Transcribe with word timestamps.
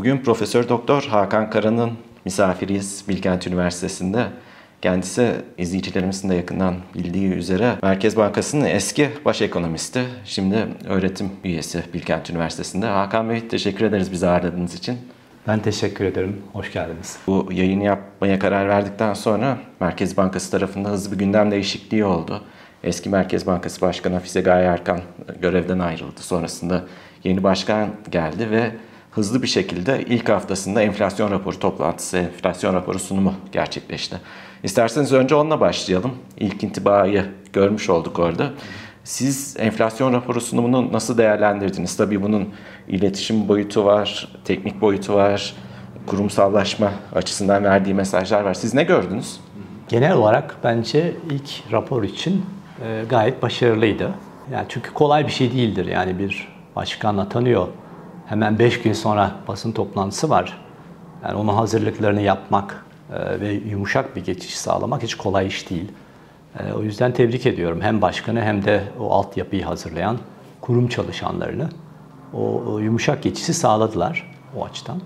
Bugün 0.00 0.18
Profesör 0.18 0.68
Doktor 0.68 1.02
Hakan 1.02 1.50
Kara'nın 1.50 1.90
misafiriyiz 2.24 3.04
Bilkent 3.08 3.46
Üniversitesi'nde. 3.46 4.26
Kendisi 4.82 5.32
izleyicilerimizin 5.58 6.28
de 6.28 6.34
yakından 6.34 6.74
bildiği 6.94 7.32
üzere 7.32 7.74
Merkez 7.82 8.16
Bankası'nın 8.16 8.64
eski 8.64 9.10
baş 9.24 9.42
ekonomisti. 9.42 10.04
Şimdi 10.24 10.66
öğretim 10.88 11.30
üyesi 11.44 11.82
Bilkent 11.94 12.30
Üniversitesi'nde. 12.30 12.86
Hakan 12.86 13.30
Bey 13.30 13.48
teşekkür 13.48 13.84
ederiz 13.84 14.12
bizi 14.12 14.28
ağırladığınız 14.28 14.74
için. 14.74 14.98
Ben 15.48 15.58
teşekkür 15.58 16.04
ederim. 16.04 16.42
Hoş 16.52 16.72
geldiniz. 16.72 17.18
Bu 17.26 17.48
yayını 17.52 17.84
yapmaya 17.84 18.38
karar 18.38 18.68
verdikten 18.68 19.14
sonra 19.14 19.58
Merkez 19.80 20.16
Bankası 20.16 20.50
tarafından 20.50 20.90
hızlı 20.90 21.12
bir 21.12 21.18
gündem 21.18 21.50
değişikliği 21.50 22.04
oldu. 22.04 22.42
Eski 22.84 23.08
Merkez 23.08 23.46
Bankası 23.46 23.80
Başkanı 23.80 24.14
Hafize 24.14 24.40
Gaye 24.40 24.66
Erkan 24.66 25.00
görevden 25.40 25.78
ayrıldı. 25.78 26.20
Sonrasında 26.20 26.84
yeni 27.24 27.42
başkan 27.42 27.88
geldi 28.10 28.50
ve 28.50 28.70
hızlı 29.10 29.42
bir 29.42 29.48
şekilde 29.48 30.04
ilk 30.06 30.28
haftasında 30.28 30.82
enflasyon 30.82 31.30
raporu 31.30 31.58
toplantısı, 31.58 32.16
enflasyon 32.16 32.74
raporu 32.74 32.98
sunumu 32.98 33.34
gerçekleşti. 33.52 34.16
İsterseniz 34.62 35.12
önce 35.12 35.34
onunla 35.34 35.60
başlayalım. 35.60 36.14
İlk 36.36 36.64
intibayı 36.64 37.24
görmüş 37.52 37.90
olduk 37.90 38.18
orada. 38.18 38.50
Siz 39.04 39.56
enflasyon 39.58 40.12
raporu 40.12 40.40
sunumunu 40.40 40.92
nasıl 40.92 41.18
değerlendirdiniz? 41.18 41.96
Tabii 41.96 42.22
bunun 42.22 42.48
iletişim 42.88 43.48
boyutu 43.48 43.84
var, 43.84 44.28
teknik 44.44 44.80
boyutu 44.80 45.14
var, 45.14 45.54
kurumsallaşma 46.06 46.92
açısından 47.14 47.64
verdiği 47.64 47.94
mesajlar 47.94 48.40
var. 48.40 48.54
Siz 48.54 48.74
ne 48.74 48.82
gördünüz? 48.82 49.40
Genel 49.88 50.12
olarak 50.12 50.56
bence 50.64 51.14
ilk 51.30 51.72
rapor 51.72 52.02
için 52.02 52.44
e, 52.84 53.04
gayet 53.08 53.42
başarılıydı. 53.42 54.14
Yani 54.52 54.66
çünkü 54.68 54.94
kolay 54.94 55.26
bir 55.26 55.32
şey 55.32 55.52
değildir. 55.52 55.86
Yani 55.86 56.18
bir 56.18 56.48
başkan 56.76 57.16
atanıyor. 57.16 57.66
Hemen 58.30 58.58
5 58.58 58.82
gün 58.82 58.92
sonra 58.92 59.32
basın 59.48 59.72
toplantısı 59.72 60.30
var. 60.30 60.58
Yani 61.24 61.34
onun 61.34 61.52
hazırlıklarını 61.52 62.20
yapmak 62.20 62.84
e, 63.12 63.40
ve 63.40 63.52
yumuşak 63.52 64.16
bir 64.16 64.24
geçiş 64.24 64.58
sağlamak 64.58 65.02
hiç 65.02 65.14
kolay 65.14 65.46
iş 65.46 65.70
değil. 65.70 65.92
E, 66.58 66.72
o 66.72 66.82
yüzden 66.82 67.12
tebrik 67.12 67.46
ediyorum 67.46 67.80
hem 67.80 68.02
başkanı 68.02 68.42
hem 68.42 68.64
de 68.64 68.82
o 69.00 69.10
altyapıyı 69.12 69.64
hazırlayan 69.64 70.18
kurum 70.60 70.88
çalışanlarını. 70.88 71.68
O, 72.34 72.78
yumuşak 72.78 73.22
geçişi 73.22 73.54
sağladılar 73.54 74.36
o 74.56 74.64
açıdan. 74.64 75.00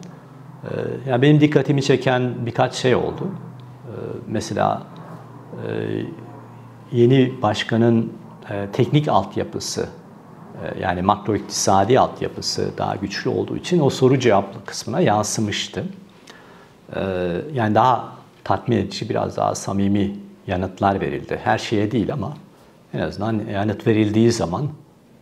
E, 0.65 0.69
yani 1.11 1.23
benim 1.23 1.41
dikkatimi 1.41 1.83
çeken 1.83 2.47
birkaç 2.47 2.75
şey 2.75 2.95
oldu. 2.95 3.29
Mesela 4.27 4.83
yeni 6.93 7.43
başkanın 7.43 8.13
teknik 8.73 9.09
altyapısı 9.09 9.89
yani 10.81 11.03
makro 11.03 11.37
iktisadi 11.37 12.01
altyapısı 12.01 12.71
daha 12.79 12.97
güçlü 12.97 13.31
olduğu 13.31 13.57
için 13.57 13.81
o 13.81 13.91
soru 13.91 14.19
cevaplı 14.19 14.65
kısmına 14.65 15.01
yansımıştı. 15.01 15.85
Yani 17.53 17.75
daha 17.75 18.13
tatmin 18.45 18.77
edici, 18.77 19.09
biraz 19.09 19.37
daha 19.37 19.55
samimi 19.55 20.17
yanıtlar 20.47 21.01
verildi. 21.01 21.41
Her 21.45 21.59
şeye 21.59 21.91
değil 21.91 22.13
ama 22.13 22.37
en 22.95 22.99
azından 22.99 23.41
yanıt 23.53 23.87
verildiği 23.87 24.33
zaman 24.33 24.69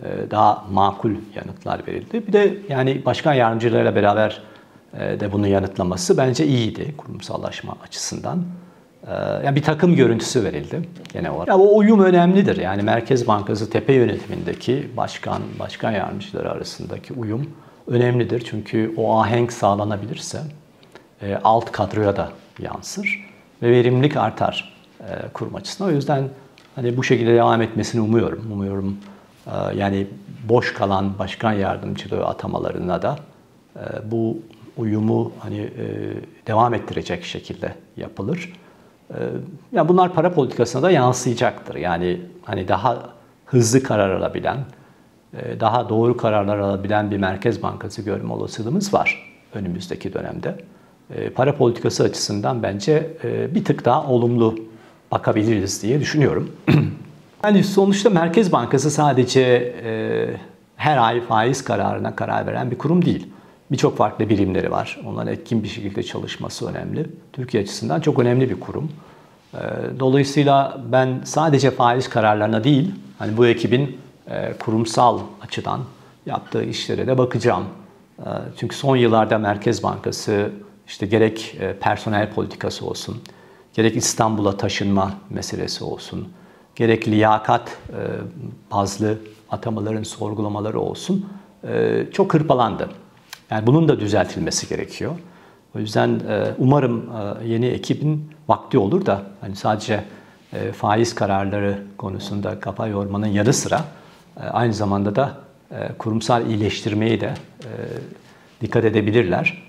e, 0.02 0.30
daha 0.30 0.64
makul 0.70 1.14
yanıtlar 1.34 1.86
verildi. 1.86 2.26
Bir 2.26 2.32
de 2.32 2.58
yani 2.68 3.04
başkan 3.04 3.34
yardımcılarıyla 3.34 3.94
beraber 3.94 4.42
e, 4.98 5.20
de 5.20 5.32
bunu 5.32 5.46
yanıtlaması 5.46 6.16
bence 6.16 6.46
iyiydi 6.46 6.94
kurumsallaşma 6.96 7.76
açısından. 7.86 8.44
E, 9.06 9.12
yani 9.44 9.56
bir 9.56 9.62
takım 9.62 9.96
görüntüsü 9.96 10.44
verildi 10.44 10.88
genel 11.12 11.30
olarak. 11.30 11.48
Ya 11.48 11.58
o 11.58 11.76
uyum 11.76 12.00
önemlidir. 12.00 12.56
Yani 12.56 12.82
Merkez 12.82 13.26
Bankası 13.26 13.70
tepe 13.70 13.92
yönetimindeki 13.92 14.90
başkan, 14.96 15.42
başkan 15.58 15.92
yardımcıları 15.92 16.50
arasındaki 16.50 17.12
uyum 17.12 17.50
önemlidir. 17.86 18.42
Çünkü 18.50 18.94
o 18.96 19.18
ahenk 19.18 19.52
sağlanabilirse 19.52 20.38
alt 21.44 21.72
kadroya 21.72 22.16
da 22.16 22.32
yansır 22.58 23.28
ve 23.62 23.70
verimlilik 23.70 24.16
artar 24.16 24.74
e, 25.00 25.28
kurum 25.34 25.54
açısından. 25.54 25.90
O 25.90 25.94
yüzden 25.94 26.28
hani 26.74 26.96
bu 26.96 27.04
şekilde 27.04 27.34
devam 27.34 27.62
etmesini 27.62 28.00
umuyorum. 28.00 28.52
Umuyorum 28.52 28.96
e, 29.46 29.76
yani 29.76 30.06
boş 30.48 30.74
kalan 30.74 31.18
başkan 31.18 31.52
yardımcılığı 31.52 32.26
atamalarına 32.26 33.02
da 33.02 33.18
e, 33.76 34.10
bu 34.10 34.38
uyumu 34.76 35.32
hani 35.38 35.60
e, 35.60 35.86
devam 36.46 36.74
ettirecek 36.74 37.24
şekilde 37.24 37.74
yapılır. 37.96 38.52
E, 39.10 39.18
yani 39.72 39.88
bunlar 39.88 40.14
para 40.14 40.32
politikasına 40.32 40.82
da 40.82 40.90
yansıyacaktır. 40.90 41.74
Yani 41.74 42.20
hani 42.42 42.68
daha 42.68 43.10
hızlı 43.46 43.82
karar 43.82 44.10
alabilen, 44.10 44.58
e, 45.34 45.60
daha 45.60 45.88
doğru 45.88 46.16
kararlar 46.16 46.58
alabilen 46.58 47.10
bir 47.10 47.16
merkez 47.16 47.62
bankası 47.62 48.02
görme 48.02 48.32
olasılığımız 48.32 48.94
var 48.94 49.32
önümüzdeki 49.54 50.14
dönemde. 50.14 50.56
E, 51.16 51.30
para 51.30 51.56
politikası 51.56 52.04
açısından 52.04 52.62
bence 52.62 53.10
e, 53.24 53.54
bir 53.54 53.64
tık 53.64 53.84
daha 53.84 54.06
olumlu 54.06 54.58
bakabiliriz 55.10 55.82
diye 55.82 56.00
düşünüyorum. 56.00 56.52
yani 57.44 57.64
sonuçta 57.64 58.10
Merkez 58.10 58.52
Bankası 58.52 58.90
sadece 58.90 59.74
her 60.76 60.98
ay 60.98 61.20
faiz 61.20 61.64
kararına 61.64 62.16
karar 62.16 62.46
veren 62.46 62.70
bir 62.70 62.78
kurum 62.78 63.04
değil. 63.04 63.28
Birçok 63.72 63.96
farklı 63.96 64.28
birimleri 64.28 64.70
var. 64.70 65.00
Onların 65.06 65.32
etkin 65.32 65.62
bir 65.62 65.68
şekilde 65.68 66.02
çalışması 66.02 66.68
önemli. 66.68 67.06
Türkiye 67.32 67.62
açısından 67.62 68.00
çok 68.00 68.18
önemli 68.18 68.50
bir 68.50 68.60
kurum. 68.60 68.92
E, 69.54 69.58
dolayısıyla 70.00 70.80
ben 70.92 71.20
sadece 71.24 71.70
faiz 71.70 72.08
kararlarına 72.08 72.64
değil, 72.64 72.94
hani 73.18 73.36
bu 73.36 73.46
ekibin 73.46 73.98
e, 74.30 74.52
kurumsal 74.58 75.20
açıdan 75.42 75.80
yaptığı 76.26 76.64
işlere 76.64 77.06
de 77.06 77.18
bakacağım. 77.18 77.64
E, 78.18 78.28
çünkü 78.56 78.76
son 78.76 78.96
yıllarda 78.96 79.38
Merkez 79.38 79.82
Bankası 79.82 80.50
işte 80.86 81.06
gerek 81.06 81.56
e, 81.60 81.78
personel 81.78 82.30
politikası 82.30 82.86
olsun, 82.86 83.16
gerek 83.74 83.96
İstanbul'a 83.96 84.56
taşınma 84.56 85.14
meselesi 85.30 85.84
olsun, 85.84 86.28
gerek 86.76 87.08
liyakat 87.08 87.78
e, 87.88 88.00
bazlı 88.70 89.18
atamaların 89.50 90.02
sorgulamaları 90.02 90.80
olsun 90.80 91.26
çok 92.12 92.34
hırpalandı. 92.34 92.88
Yani 93.50 93.66
bunun 93.66 93.88
da 93.88 94.00
düzeltilmesi 94.00 94.68
gerekiyor. 94.68 95.12
O 95.76 95.78
yüzden 95.78 96.08
e, 96.28 96.46
umarım 96.58 97.10
yeni 97.46 97.66
ekibin 97.66 98.30
vakti 98.48 98.78
olur 98.78 99.06
da 99.06 99.22
hani 99.40 99.56
sadece 99.56 100.04
faiz 100.76 101.14
kararları 101.14 101.78
konusunda 101.98 102.60
kafa 102.60 102.86
yormanın 102.86 103.26
yanı 103.26 103.52
sıra 103.52 103.84
aynı 104.50 104.74
zamanda 104.74 105.16
da 105.16 105.34
kurumsal 105.98 106.46
iyileştirmeyi 106.46 107.20
de 107.20 107.34
dikkat 108.60 108.84
edebilirler. 108.84 109.62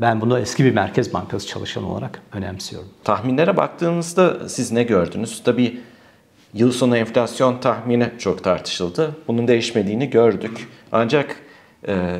Ben 0.00 0.20
bunu 0.20 0.38
eski 0.38 0.64
bir 0.64 0.74
Merkez 0.74 1.14
Bankası 1.14 1.46
çalışanı 1.46 1.92
olarak 1.92 2.22
önemsiyorum. 2.32 2.88
Tahminlere 3.04 3.56
baktığınızda 3.56 4.48
siz 4.48 4.72
ne 4.72 4.82
gördünüz? 4.82 5.42
Tabii 5.44 5.80
yıl 6.54 6.72
sonu 6.72 6.96
enflasyon 6.96 7.58
tahmini 7.58 8.10
çok 8.18 8.44
tartışıldı. 8.44 9.16
Bunun 9.28 9.48
değişmediğini 9.48 10.10
gördük. 10.10 10.68
Ancak 10.92 11.36
e, 11.88 12.18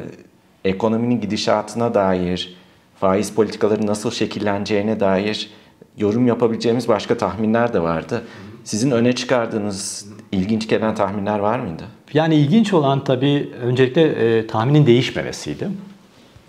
ekonominin 0.65 1.21
gidişatına 1.21 1.95
dair, 1.95 2.57
faiz 3.01 3.35
politikaları 3.35 3.87
nasıl 3.87 4.11
şekilleneceğine 4.11 5.01
dair 5.01 5.51
yorum 5.99 6.27
yapabileceğimiz 6.27 6.89
başka 6.89 7.17
tahminler 7.19 7.73
de 7.73 7.83
vardı. 7.83 8.23
Sizin 8.65 8.91
öne 8.91 9.13
çıkardığınız 9.13 10.09
ilginç 10.33 10.69
gelen 10.69 10.95
tahminler 10.95 11.39
var 11.39 11.59
mıydı? 11.59 11.83
Yani 12.15 12.35
ilginç 12.35 12.73
olan 12.73 13.05
tabii 13.05 13.51
öncelikle 13.63 14.03
e, 14.03 14.47
tahminin 14.47 14.87
değişmemesiydi. 14.87 15.69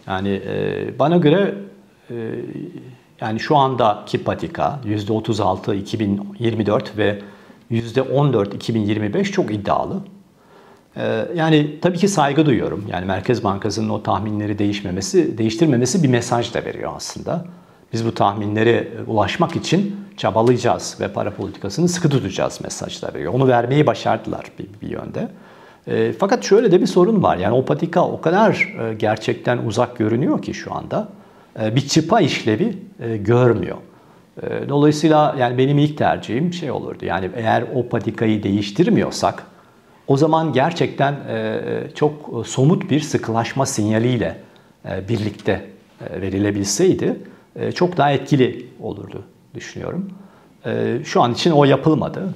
Yani 0.08 0.42
e, 0.48 1.00
bana 1.00 1.18
göre 1.18 1.56
e, 2.10 2.16
yani 3.22 3.40
şu 3.40 3.56
andaki 3.56 4.24
patika 4.24 4.80
%36 4.86 5.76
2024 5.76 6.98
ve 6.98 7.20
%14 7.72 8.56
2025 8.56 9.32
çok 9.32 9.54
iddialı. 9.54 10.02
E, 10.98 11.26
yani 11.36 11.80
tabii 11.82 11.98
ki 11.98 12.08
saygı 12.08 12.46
duyuyorum. 12.46 12.86
Yani 12.92 13.06
Merkez 13.06 13.44
Bankası'nın 13.44 13.90
o 13.90 14.04
tahminleri 14.04 14.60
değişmemesi, 14.60 15.38
değiştirmemesi 15.38 16.04
bir 16.04 16.08
mesaj 16.08 16.54
da 16.54 16.66
veriyor 16.66 16.92
aslında. 16.96 17.46
Biz 17.94 18.06
bu 18.06 18.14
tahminlere 18.14 18.88
ulaşmak 19.08 19.56
için 19.56 19.96
çabalayacağız 20.18 20.98
ve 21.00 21.08
para 21.08 21.34
politikasını 21.34 21.90
sıkı 21.90 22.10
tutacağız 22.10 22.60
mesajlar 22.64 23.14
veriyor. 23.14 23.34
Onu 23.34 23.48
vermeyi 23.48 23.88
başardılar 23.88 24.46
bir, 24.60 24.68
bir 24.82 24.90
yönde. 24.90 25.28
E, 25.88 26.14
fakat 26.20 26.44
şöyle 26.44 26.72
de 26.72 26.82
bir 26.82 26.88
sorun 26.88 27.24
var. 27.24 27.38
Yani 27.38 27.56
o 27.56 27.66
patika 27.66 28.08
o 28.08 28.22
kadar 28.22 28.76
e, 28.80 28.94
gerçekten 28.94 29.58
uzak 29.58 29.98
görünüyor 29.98 30.42
ki 30.42 30.54
şu 30.54 30.74
anda. 30.74 31.10
E, 31.62 31.76
bir 31.76 31.82
çıpa 31.82 32.20
işlevi 32.20 32.78
e, 33.00 33.18
görmüyor. 33.18 33.78
E, 34.44 34.70
dolayısıyla 34.70 35.36
yani 35.40 35.58
benim 35.58 35.78
ilk 35.78 35.98
tercihim 35.98 36.54
şey 36.54 36.72
olurdu. 36.72 37.06
Yani 37.06 37.30
eğer 37.36 37.64
o 37.76 37.90
patikayı 37.90 38.44
değiştirmiyorsak 38.44 39.44
o 40.10 40.18
zaman 40.18 40.54
gerçekten 40.54 41.14
e, 41.14 41.62
çok 41.96 42.44
somut 42.48 42.90
bir 42.90 43.00
sıkılaşma 43.00 43.66
sinyaliyle 43.66 44.38
e, 44.86 45.10
birlikte 45.10 45.66
e, 46.10 46.22
verilebilseydi 46.22 47.18
çok 47.76 47.98
daha 47.98 48.12
etkili 48.12 48.66
olurdu 48.82 49.24
düşünüyorum. 49.56 50.10
Şu 51.04 51.22
an 51.22 51.34
için 51.34 51.52
o 51.52 51.66
yapılmadı. 51.66 52.34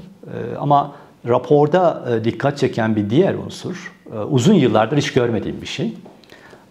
Ama 0.60 0.96
raporda 1.28 2.06
dikkat 2.24 2.58
çeken 2.58 2.96
bir 2.96 3.10
diğer 3.10 3.34
unsur, 3.34 3.94
uzun 4.30 4.54
yıllardır 4.54 4.98
hiç 4.98 5.14
görmediğim 5.14 5.62
bir 5.62 5.68
şey. 5.68 5.94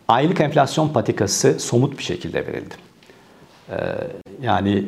aylık 0.09 0.41
enflasyon 0.41 0.89
patikası 0.89 1.61
somut 1.61 1.99
bir 1.99 2.03
şekilde 2.03 2.47
verildi. 2.47 2.75
Yani 4.43 4.85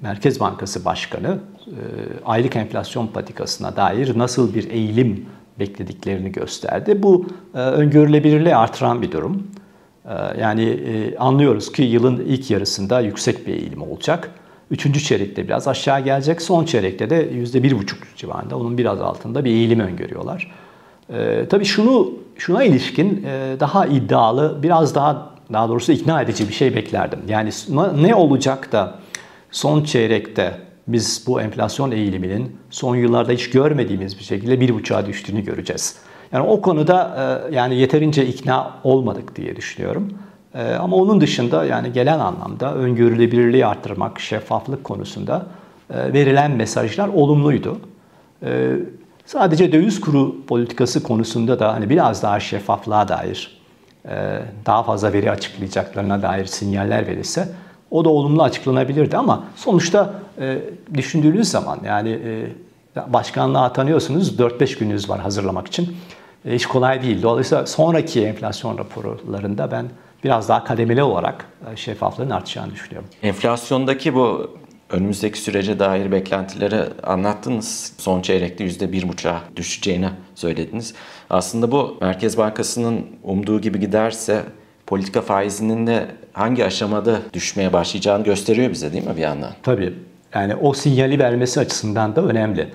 Merkez 0.00 0.40
Bankası 0.40 0.84
Başkanı 0.84 1.38
aylık 2.24 2.56
enflasyon 2.56 3.06
patikasına 3.06 3.76
dair 3.76 4.18
nasıl 4.18 4.54
bir 4.54 4.70
eğilim 4.70 5.26
beklediklerini 5.58 6.32
gösterdi. 6.32 7.02
Bu 7.02 7.26
e, 7.54 7.58
öngörülebilirliği 7.58 8.56
artıran 8.56 9.02
bir 9.02 9.12
durum. 9.12 9.46
Yani 10.40 10.78
anlıyoruz 11.18 11.72
ki 11.72 11.82
yılın 11.82 12.24
ilk 12.26 12.50
yarısında 12.50 13.00
yüksek 13.00 13.46
bir 13.46 13.52
eğilim 13.52 13.82
olacak. 13.82 14.30
Üçüncü 14.70 15.00
çeyrekte 15.00 15.44
biraz 15.44 15.68
aşağı 15.68 16.00
gelecek. 16.00 16.42
Son 16.42 16.64
çeyrekte 16.64 17.10
de 17.10 17.28
yüzde 17.32 17.62
bir 17.62 17.78
buçuk 17.78 18.16
civarında, 18.16 18.56
onun 18.56 18.78
biraz 18.78 19.00
altında 19.00 19.44
bir 19.44 19.50
eğilim 19.50 19.80
öngörüyorlar. 19.80 20.52
Tabii 21.50 21.64
şunu 21.64 22.12
şuna 22.38 22.64
ilişkin 22.64 23.24
e, 23.26 23.56
daha 23.60 23.86
iddialı, 23.86 24.62
biraz 24.62 24.94
daha 24.94 25.30
daha 25.52 25.68
doğrusu 25.68 25.92
ikna 25.92 26.22
edici 26.22 26.48
bir 26.48 26.54
şey 26.54 26.76
beklerdim. 26.76 27.18
Yani 27.28 27.50
ne 27.96 28.14
olacak 28.14 28.72
da 28.72 28.94
son 29.50 29.84
çeyrekte 29.84 30.54
biz 30.86 31.24
bu 31.26 31.40
enflasyon 31.40 31.90
eğiliminin 31.90 32.56
son 32.70 32.96
yıllarda 32.96 33.32
hiç 33.32 33.50
görmediğimiz 33.50 34.18
bir 34.18 34.24
şekilde 34.24 34.60
bir 34.60 34.74
buçuğa 34.74 35.06
düştüğünü 35.06 35.44
göreceğiz. 35.44 35.96
Yani 36.32 36.46
o 36.46 36.60
konuda 36.60 37.16
e, 37.50 37.54
yani 37.54 37.76
yeterince 37.76 38.26
ikna 38.26 38.70
olmadık 38.84 39.36
diye 39.36 39.56
düşünüyorum. 39.56 40.18
E, 40.54 40.74
ama 40.74 40.96
onun 40.96 41.20
dışında 41.20 41.64
yani 41.64 41.92
gelen 41.92 42.18
anlamda 42.18 42.74
öngörülebilirliği 42.74 43.66
arttırmak, 43.66 44.20
şeffaflık 44.20 44.84
konusunda 44.84 45.46
e, 45.90 46.12
verilen 46.12 46.50
mesajlar 46.50 47.08
olumluydu. 47.08 47.80
Sadece 49.26 49.72
döviz 49.72 50.00
kuru 50.00 50.46
politikası 50.46 51.02
konusunda 51.02 51.58
da 51.58 51.74
hani 51.74 51.90
biraz 51.90 52.22
daha 52.22 52.40
şeffaflığa 52.40 53.08
dair, 53.08 53.60
daha 54.66 54.82
fazla 54.82 55.12
veri 55.12 55.30
açıklayacaklarına 55.30 56.22
dair 56.22 56.44
sinyaller 56.44 57.06
verirse 57.06 57.48
o 57.94 58.04
da 58.04 58.08
olumlu 58.08 58.42
açıklanabilirdi 58.42 59.16
ama 59.16 59.44
sonuçta 59.56 60.14
düşündüğünüz 60.94 61.48
zaman 61.48 61.78
yani 61.84 62.18
başkanlığa 63.06 63.62
atanıyorsunuz 63.62 64.38
4-5 64.38 64.78
gününüz 64.78 65.10
var 65.10 65.20
hazırlamak 65.20 65.66
için. 65.66 65.96
Hiç 66.44 66.66
kolay 66.66 67.02
değil. 67.02 67.22
Dolayısıyla 67.22 67.66
sonraki 67.66 68.24
enflasyon 68.24 68.78
raporlarında 68.78 69.70
ben 69.70 69.86
biraz 70.24 70.48
daha 70.48 70.64
kademeli 70.64 71.02
olarak 71.02 71.46
e, 71.72 71.76
şeffaflığın 71.76 72.30
artacağını 72.30 72.72
düşünüyorum. 72.72 73.08
Enflasyondaki 73.22 74.14
bu 74.14 74.50
önümüzdeki 74.90 75.38
sürece 75.38 75.78
dair 75.78 76.12
beklentileri 76.12 76.80
anlattınız. 77.02 77.92
Son 77.98 78.22
çeyrekte 78.22 78.66
%1,5'a 78.66 79.40
düşeceğini 79.56 80.08
söylediniz. 80.34 80.94
Aslında 81.30 81.72
bu 81.72 81.96
Merkez 82.00 82.38
Bankası'nın 82.38 83.06
umduğu 83.22 83.60
gibi 83.60 83.80
giderse 83.80 84.42
politika 84.86 85.20
faizinin 85.22 85.86
de 85.86 86.06
hangi 86.34 86.64
aşamada 86.64 87.18
düşmeye 87.32 87.72
başlayacağını 87.72 88.24
gösteriyor 88.24 88.70
bize 88.70 88.92
değil 88.92 89.06
mi 89.06 89.16
bir 89.16 89.22
yandan? 89.22 89.50
Tabii. 89.62 89.94
Yani 90.34 90.54
o 90.54 90.72
sinyali 90.72 91.18
vermesi 91.18 91.60
açısından 91.60 92.16
da 92.16 92.22
önemli. 92.22 92.68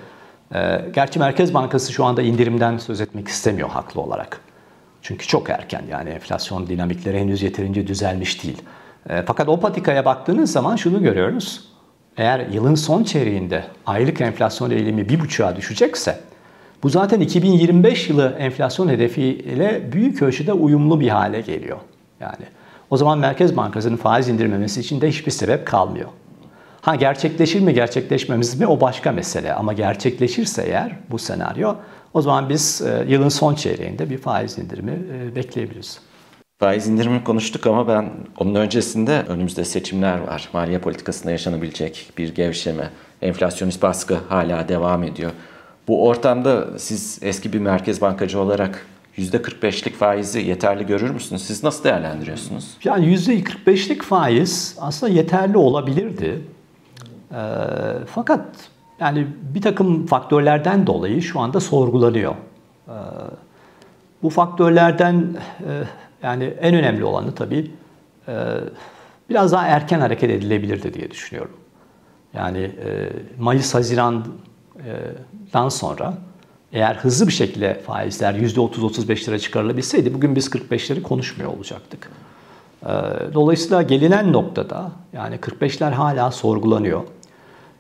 Ee, 0.55 0.81
gerçi 0.93 1.19
Merkez 1.19 1.53
Bankası 1.53 1.93
şu 1.93 2.05
anda 2.05 2.21
indirimden 2.21 2.77
söz 2.77 3.01
etmek 3.01 3.27
istemiyor 3.27 3.69
haklı 3.69 4.01
olarak. 4.01 4.41
Çünkü 5.01 5.27
çok 5.27 5.49
erken 5.49 5.83
yani 5.91 6.09
enflasyon 6.09 6.67
dinamikleri 6.67 7.19
henüz 7.19 7.41
yeterince 7.41 7.87
düzelmiş 7.87 8.43
değil. 8.43 8.61
E, 9.09 9.23
fakat 9.25 9.49
o 9.49 9.59
patikaya 9.59 10.05
baktığınız 10.05 10.51
zaman 10.51 10.75
şunu 10.75 11.03
görüyoruz. 11.03 11.69
Eğer 12.17 12.39
yılın 12.39 12.75
son 12.75 13.03
çeyreğinde 13.03 13.63
aylık 13.85 14.21
enflasyon 14.21 14.71
eğilimi 14.71 15.09
bir 15.09 15.19
buçuğa 15.19 15.55
düşecekse 15.55 16.19
bu 16.83 16.89
zaten 16.89 17.19
2025 17.19 18.09
yılı 18.09 18.35
enflasyon 18.39 18.87
hedefiyle 18.87 19.91
büyük 19.91 20.21
ölçüde 20.21 20.53
uyumlu 20.53 20.99
bir 20.99 21.09
hale 21.09 21.41
geliyor. 21.41 21.77
Yani 22.19 22.45
o 22.89 22.97
zaman 22.97 23.19
Merkez 23.19 23.57
Bankası'nın 23.57 23.97
faiz 23.97 24.29
indirmemesi 24.29 24.79
için 24.79 25.01
de 25.01 25.09
hiçbir 25.09 25.31
sebep 25.31 25.67
kalmıyor. 25.67 26.09
Ha 26.81 26.95
gerçekleşir 26.95 27.59
mi 27.59 27.73
gerçekleşmemiz 27.73 28.59
mi 28.59 28.67
o 28.67 28.81
başka 28.81 29.11
mesele 29.11 29.53
ama 29.53 29.73
gerçekleşirse 29.73 30.63
eğer 30.63 30.95
bu 31.09 31.19
senaryo 31.19 31.75
o 32.13 32.21
zaman 32.21 32.49
biz 32.49 32.81
e, 32.81 33.05
yılın 33.07 33.29
son 33.29 33.55
çeyreğinde 33.55 34.09
bir 34.09 34.17
faiz 34.17 34.57
indirimi 34.57 34.91
e, 34.91 35.35
bekleyebiliriz. 35.35 35.99
Faiz 36.59 36.87
indirimi 36.87 37.23
konuştuk 37.23 37.67
ama 37.67 37.87
ben 37.87 38.09
onun 38.37 38.55
öncesinde 38.55 39.23
önümüzde 39.27 39.65
seçimler 39.65 40.19
var. 40.19 40.49
Maliye 40.53 40.79
politikasında 40.79 41.31
yaşanabilecek 41.31 42.11
bir 42.17 42.35
gevşeme, 42.35 42.89
enflasyonist 43.21 43.81
baskı 43.81 44.17
hala 44.29 44.69
devam 44.69 45.03
ediyor. 45.03 45.31
Bu 45.87 46.07
ortamda 46.07 46.79
siz 46.79 47.19
eski 47.21 47.53
bir 47.53 47.59
merkez 47.59 48.01
bankacı 48.01 48.39
olarak 48.39 48.85
%45'lik 49.19 49.95
faizi 49.95 50.39
yeterli 50.39 50.85
görür 50.85 51.09
müsünüz? 51.09 51.41
Siz 51.41 51.63
nasıl 51.63 51.83
değerlendiriyorsunuz? 51.83 52.77
Yani 52.83 53.15
%45'lik 53.15 54.03
faiz 54.03 54.77
aslında 54.81 55.13
yeterli 55.13 55.57
olabilirdi. 55.57 56.41
E, 57.31 57.41
fakat 58.13 58.45
yani 58.99 59.27
bir 59.41 59.61
takım 59.61 60.05
faktörlerden 60.05 60.87
dolayı 60.87 61.21
şu 61.21 61.39
anda 61.39 61.59
sorgulanıyor. 61.59 62.35
E, 62.87 62.95
bu 64.23 64.29
faktörlerden 64.29 65.35
e, 65.67 65.83
yani 66.23 66.43
en 66.43 66.75
önemli 66.75 67.03
olanı 67.03 67.35
tabii 67.35 67.71
e, 68.27 68.33
biraz 69.29 69.51
daha 69.51 69.65
erken 69.65 69.99
hareket 69.99 70.29
edilebilirdi 70.29 70.93
diye 70.93 71.11
düşünüyorum. 71.11 71.57
Yani 72.33 72.59
e, 72.59 73.09
Mayıs-Haziran'dan 73.39 75.69
sonra 75.69 76.13
eğer 76.73 76.95
hızlı 76.95 77.27
bir 77.27 77.33
şekilde 77.33 77.73
faizler 77.73 78.33
%30-35'lere 78.33 79.39
çıkarılabilseydi 79.39 80.13
bugün 80.13 80.35
biz 80.35 80.47
45'leri 80.47 81.01
konuşmuyor 81.01 81.53
olacaktık. 81.53 82.09
E, 82.83 82.89
dolayısıyla 83.33 83.81
gelinen 83.81 84.33
noktada 84.33 84.91
yani 85.13 85.35
45'ler 85.35 85.91
hala 85.91 86.31
sorgulanıyor. 86.31 87.03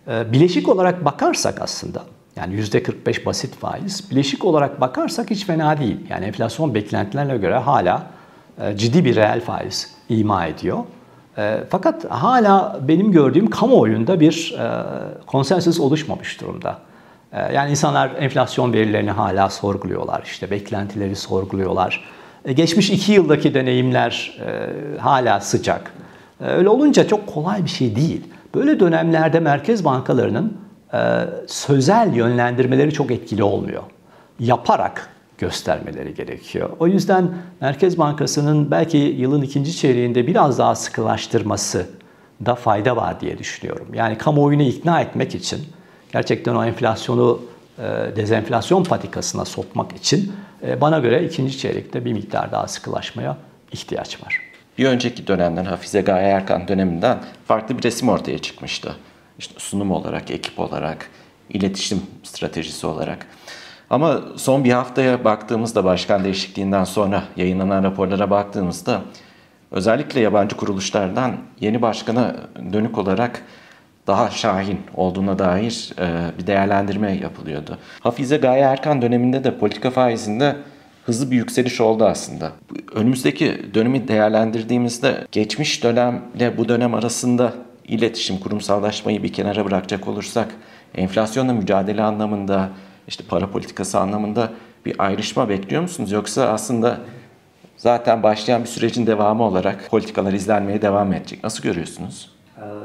Ee, 0.09 0.31
bileşik 0.31 0.69
olarak 0.69 1.05
bakarsak 1.05 1.61
aslında 1.61 2.03
yani 2.35 2.55
%45 2.55 3.25
basit 3.25 3.55
faiz. 3.55 4.11
Bileşik 4.11 4.45
olarak 4.45 4.81
bakarsak 4.81 5.29
hiç 5.29 5.45
fena 5.45 5.77
değil. 5.77 5.97
Yani 6.09 6.25
enflasyon 6.25 6.73
beklentilerine 6.75 7.37
göre 7.37 7.57
hala 7.57 8.07
e, 8.61 8.77
ciddi 8.77 9.05
bir 9.05 9.15
reel 9.15 9.41
faiz 9.41 9.95
ima 10.09 10.45
ediyor. 10.45 10.77
E, 11.37 11.63
fakat 11.69 12.05
hala 12.11 12.79
benim 12.87 13.11
gördüğüm 13.11 13.49
kamuoyunda 13.49 14.19
bir 14.19 14.55
e, 14.59 14.83
konsensüs 15.25 15.79
oluşmamış 15.79 16.41
durumda. 16.41 16.77
Yani 17.33 17.71
insanlar 17.71 18.11
enflasyon 18.19 18.73
verilerini 18.73 19.11
hala 19.11 19.49
sorguluyorlar, 19.49 20.21
işte 20.25 20.51
beklentileri 20.51 21.15
sorguluyorlar. 21.15 22.03
Geçmiş 22.53 22.89
iki 22.89 23.11
yıldaki 23.11 23.53
deneyimler 23.53 24.39
hala 24.99 25.39
sıcak. 25.39 25.93
Öyle 26.39 26.69
olunca 26.69 27.07
çok 27.07 27.27
kolay 27.27 27.63
bir 27.63 27.69
şey 27.69 27.95
değil. 27.95 28.21
Böyle 28.55 28.79
dönemlerde 28.79 29.39
merkez 29.39 29.85
bankalarının 29.85 30.57
e, 30.93 30.97
sözel 31.47 32.13
yönlendirmeleri 32.13 32.91
çok 32.91 33.11
etkili 33.11 33.43
olmuyor. 33.43 33.83
Yaparak 34.39 35.09
göstermeleri 35.37 36.13
gerekiyor. 36.13 36.69
O 36.79 36.87
yüzden 36.87 37.29
Merkez 37.61 37.97
Bankası'nın 37.97 38.71
belki 38.71 38.97
yılın 38.97 39.41
ikinci 39.41 39.77
çeyreğinde 39.77 40.27
biraz 40.27 40.59
daha 40.59 40.75
sıkılaştırması 40.75 41.85
da 42.45 42.55
fayda 42.55 42.95
var 42.95 43.19
diye 43.21 43.37
düşünüyorum. 43.37 43.87
Yani 43.93 44.17
kamuoyunu 44.17 44.61
ikna 44.61 45.01
etmek 45.01 45.35
için 45.35 45.59
gerçekten 46.11 46.55
o 46.55 46.65
enflasyonu 46.65 47.41
e, 47.77 48.15
dezenflasyon 48.15 48.83
patikasına 48.83 49.45
sokmak 49.45 49.91
için 49.97 50.31
e, 50.67 50.81
bana 50.81 50.99
göre 50.99 51.25
ikinci 51.25 51.57
çeyrekte 51.57 52.05
bir 52.05 52.13
miktar 52.13 52.51
daha 52.51 52.67
sıkılaşmaya 52.67 53.37
ihtiyaç 53.71 54.23
var 54.23 54.49
bir 54.79 54.85
önceki 54.85 55.27
dönemden 55.27 55.65
Hafize 55.65 56.01
Gaye 56.01 56.27
Erkan 56.27 56.67
döneminden 56.67 57.19
farklı 57.47 57.77
bir 57.77 57.83
resim 57.83 58.09
ortaya 58.09 58.39
çıkmıştı. 58.39 58.95
İşte 59.39 59.53
sunum 59.57 59.91
olarak, 59.91 60.31
ekip 60.31 60.59
olarak, 60.59 61.09
iletişim 61.49 62.01
stratejisi 62.23 62.87
olarak. 62.87 63.27
Ama 63.89 64.21
son 64.35 64.63
bir 64.63 64.71
haftaya 64.71 65.23
baktığımızda 65.23 65.83
başkan 65.83 66.23
değişikliğinden 66.23 66.83
sonra 66.83 67.23
yayınlanan 67.35 67.83
raporlara 67.83 68.29
baktığımızda 68.29 69.01
özellikle 69.71 70.19
yabancı 70.19 70.57
kuruluşlardan 70.57 71.37
yeni 71.59 71.81
başkana 71.81 72.35
dönük 72.73 72.97
olarak 72.97 73.43
daha 74.09 74.29
şahin 74.29 74.79
olduğuna 74.95 75.39
dair 75.39 75.93
e, 75.99 76.31
bir 76.39 76.47
değerlendirme 76.47 77.11
yapılıyordu. 77.11 77.77
Hafize 77.99 78.37
Gaye 78.37 78.61
Erkan 78.61 79.01
döneminde 79.01 79.43
de 79.43 79.57
politika 79.57 79.91
faizinde 79.91 80.55
hızlı 81.05 81.31
bir 81.31 81.35
yükseliş 81.35 81.81
oldu 81.81 82.05
aslında. 82.05 82.51
Önümüzdeki 82.95 83.73
dönemi 83.73 84.07
değerlendirdiğimizde 84.07 85.27
geçmiş 85.31 85.83
dönemle 85.83 86.57
bu 86.57 86.69
dönem 86.69 86.93
arasında 86.93 87.53
iletişim, 87.87 88.37
kurumsallaşmayı 88.37 89.23
bir 89.23 89.33
kenara 89.33 89.65
bırakacak 89.65 90.07
olursak 90.07 90.47
enflasyonla 90.95 91.53
mücadele 91.53 92.03
anlamında, 92.03 92.69
işte 93.07 93.23
para 93.29 93.51
politikası 93.51 93.99
anlamında 93.99 94.51
bir 94.85 94.95
ayrışma 94.99 95.49
bekliyor 95.49 95.81
musunuz? 95.81 96.11
Yoksa 96.11 96.49
aslında 96.49 96.97
zaten 97.77 98.23
başlayan 98.23 98.63
bir 98.63 98.67
sürecin 98.67 99.07
devamı 99.07 99.43
olarak 99.43 99.89
politikalar 99.89 100.33
izlenmeye 100.33 100.81
devam 100.81 101.13
edecek. 101.13 101.43
Nasıl 101.43 101.63
görüyorsunuz? 101.63 102.38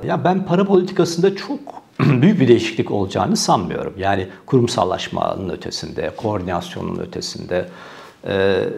Ya 0.07 0.25
ben 0.25 0.47
para 0.47 0.65
politikasında 0.65 1.37
çok 1.37 1.59
büyük 2.01 2.41
bir 2.41 2.49
değişiklik 2.49 2.91
olacağını 2.91 3.37
sanmıyorum. 3.37 3.95
Yani 3.99 4.29
kurumsallaşmanın 4.47 5.49
ötesinde, 5.49 6.11
koordinasyonun 6.17 6.99
ötesinde, 6.99 7.67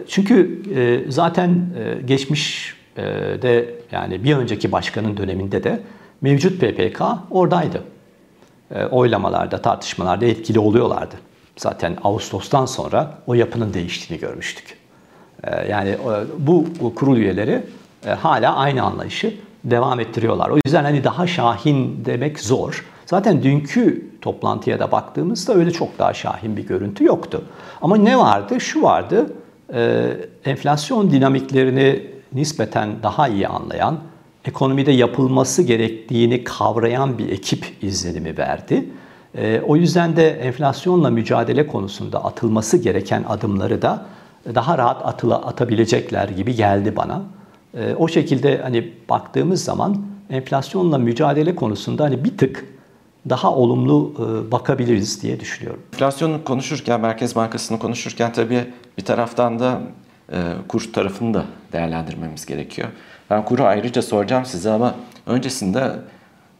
Çünkü 0.07 0.63
zaten 1.09 1.65
geçmişte 2.05 3.75
yani 3.91 4.23
bir 4.23 4.35
önceki 4.35 4.71
başkanın 4.71 5.17
döneminde 5.17 5.63
de 5.63 5.81
mevcut 6.21 6.61
PPK 6.61 7.01
oradaydı. 7.31 7.83
Oylamalarda, 8.91 9.61
tartışmalarda 9.61 10.25
etkili 10.25 10.59
oluyorlardı. 10.59 11.15
Zaten 11.57 11.97
Ağustos'tan 12.03 12.65
sonra 12.65 13.17
o 13.27 13.33
yapının 13.33 13.73
değiştiğini 13.73 14.21
görmüştük. 14.21 14.77
Yani 15.69 15.97
bu 16.37 16.65
kurul 16.95 17.17
üyeleri 17.17 17.63
hala 18.21 18.55
aynı 18.55 18.83
anlayışı 18.83 19.33
devam 19.63 19.99
ettiriyorlar. 19.99 20.49
O 20.49 20.57
yüzden 20.65 20.83
hani 20.83 21.03
daha 21.03 21.27
şahin 21.27 22.05
demek 22.05 22.39
zor. 22.39 22.85
Zaten 23.05 23.43
dünkü 23.43 24.07
toplantıya 24.21 24.79
da 24.79 24.91
baktığımızda 24.91 25.53
öyle 25.53 25.71
çok 25.71 25.99
daha 25.99 26.13
şahin 26.13 26.57
bir 26.57 26.67
görüntü 26.67 27.03
yoktu. 27.03 27.43
Ama 27.81 27.97
ne 27.97 28.19
vardı? 28.19 28.61
Şu 28.61 28.81
vardı. 28.81 29.33
E, 29.73 30.09
enflasyon 30.45 31.11
dinamiklerini 31.11 32.07
nispeten 32.33 32.89
daha 33.03 33.27
iyi 33.27 33.47
anlayan, 33.47 33.99
ekonomide 34.45 34.91
yapılması 34.91 35.63
gerektiğini 35.63 36.43
kavrayan 36.43 37.17
bir 37.17 37.29
ekip 37.29 37.65
izlenimi 37.81 38.37
verdi. 38.37 38.85
E, 39.37 39.61
o 39.67 39.75
yüzden 39.75 40.15
de 40.15 40.29
enflasyonla 40.29 41.09
mücadele 41.09 41.67
konusunda 41.67 42.23
atılması 42.23 42.77
gereken 42.77 43.23
adımları 43.27 43.81
da 43.81 44.05
daha 44.55 44.77
rahat 44.77 45.05
atıla, 45.05 45.35
atabilecekler 45.35 46.29
gibi 46.29 46.55
geldi 46.55 46.95
bana. 46.95 47.21
E, 47.73 47.95
o 47.95 48.07
şekilde 48.07 48.61
hani 48.61 48.91
baktığımız 49.09 49.63
zaman 49.63 49.97
enflasyonla 50.29 50.97
mücadele 50.97 51.55
konusunda 51.55 52.03
hani 52.03 52.23
bir 52.23 52.37
tık 52.37 52.65
daha 53.29 53.55
olumlu 53.55 54.13
e, 54.17 54.51
bakabiliriz 54.51 55.23
diye 55.23 55.39
düşünüyorum. 55.39 55.81
Enflasyonu 55.93 56.43
konuşurken, 56.43 57.01
Merkez 57.01 57.35
Bankası'nı 57.35 57.79
konuşurken 57.79 58.33
tabii 58.33 58.65
bir 58.97 59.05
taraftan 59.05 59.59
da 59.59 59.81
e, 60.31 60.37
kur 60.67 60.93
tarafını 60.93 61.33
da 61.33 61.45
değerlendirmemiz 61.73 62.45
gerekiyor. 62.45 62.87
Ben 63.29 63.45
kuru 63.45 63.63
ayrıca 63.63 64.01
soracağım 64.01 64.45
size 64.45 64.71
ama 64.71 64.95
öncesinde 65.25 65.91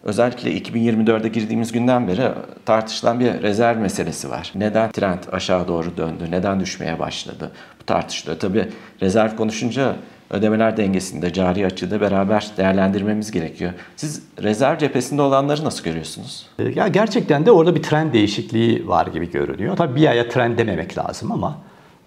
özellikle 0.04 0.58
2024'de 0.58 1.28
girdiğimiz 1.28 1.72
günden 1.72 2.08
beri 2.08 2.32
tartışılan 2.66 3.20
bir 3.20 3.42
rezerv 3.42 3.78
meselesi 3.78 4.30
var. 4.30 4.52
Neden 4.56 4.92
trend 4.92 5.20
aşağı 5.32 5.68
doğru 5.68 5.98
döndü, 5.98 6.28
neden 6.32 6.60
düşmeye 6.60 7.00
başladı 7.00 7.52
bu 7.82 7.86
tartışılıyor. 7.86 8.40
Tabii 8.40 8.70
rezerv 9.02 9.36
konuşunca 9.36 9.96
ödemeler 10.30 10.78
dengesinde, 10.78 11.34
cari 11.34 11.66
açıda 11.66 12.02
beraber 12.02 12.52
değerlendirmemiz 12.58 13.32
gerekiyor. 13.32 13.74
Siz 13.96 14.24
rezerv 14.44 14.78
cephesinde 14.78 15.22
olanları 15.22 15.64
nasıl 15.64 15.84
görüyorsunuz? 15.84 16.48
Ya 16.76 16.88
gerçekten 16.88 17.46
de 17.46 17.52
orada 17.52 17.76
bir 17.76 17.84
trend 17.84 18.14
değişikliği 18.14 18.88
var 18.88 19.08
gibi 19.08 19.32
görünüyor. 19.32 19.78
Tabii 19.78 19.96
bir 19.96 20.08
aya 20.08 20.30
trend 20.30 20.58
dememek 20.58 20.98
lazım 20.98 21.32
ama 21.32 21.58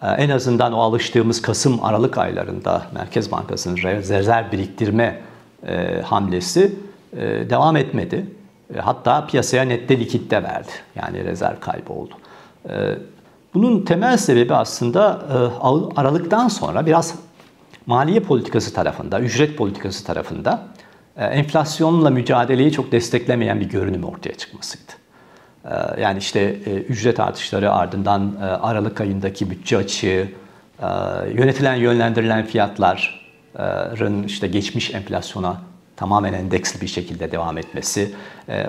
e, 0.02 0.06
en 0.06 0.30
azından 0.30 0.72
o 0.72 0.80
alıştığımız 0.80 1.42
Kasım 1.42 1.84
Aralık 1.84 2.18
aylarında 2.18 2.82
Merkez 2.94 3.32
Bankası'nın 3.32 3.76
rezerv 3.76 4.52
biriktirme 4.52 5.20
e, 5.66 6.00
hamlesi 6.04 6.74
e, 7.12 7.20
devam 7.50 7.76
etmedi. 7.76 8.26
Hatta 8.78 9.26
piyasaya 9.26 9.62
nette 9.62 10.00
likit 10.00 10.30
de 10.30 10.42
verdi. 10.42 10.70
Yani 10.96 11.24
rezerv 11.24 11.60
kaybı 11.60 11.92
oldu. 11.92 12.14
Bunun 13.54 13.84
temel 13.84 14.16
sebebi 14.16 14.54
aslında 14.54 15.22
Aralık'tan 15.96 16.48
sonra 16.48 16.86
biraz 16.86 17.14
maliye 17.90 18.20
politikası 18.20 18.74
tarafında, 18.74 19.20
ücret 19.20 19.56
politikası 19.56 20.04
tarafında 20.04 20.62
e, 21.16 21.24
enflasyonla 21.24 22.10
mücadeleyi 22.10 22.72
çok 22.72 22.92
desteklemeyen 22.92 23.60
bir 23.60 23.68
görünüm 23.68 24.04
ortaya 24.04 24.34
çıkmasıydı. 24.34 24.92
E, 25.64 26.00
yani 26.00 26.18
işte 26.18 26.40
e, 26.40 26.74
ücret 26.74 27.20
artışları 27.20 27.72
ardından 27.72 28.36
Aralık 28.40 29.00
ayındaki 29.00 29.50
bütçe 29.50 29.76
açığı, 29.76 30.28
yönetilen 31.34 31.74
yönlendirilen 31.74 32.46
fiyatların 32.46 34.22
işte 34.22 34.46
geçmiş 34.46 34.94
enflasyona 34.94 35.56
tamamen 35.96 36.32
endeksli 36.32 36.80
bir 36.80 36.86
şekilde 36.86 37.32
devam 37.32 37.58
etmesi. 37.58 38.14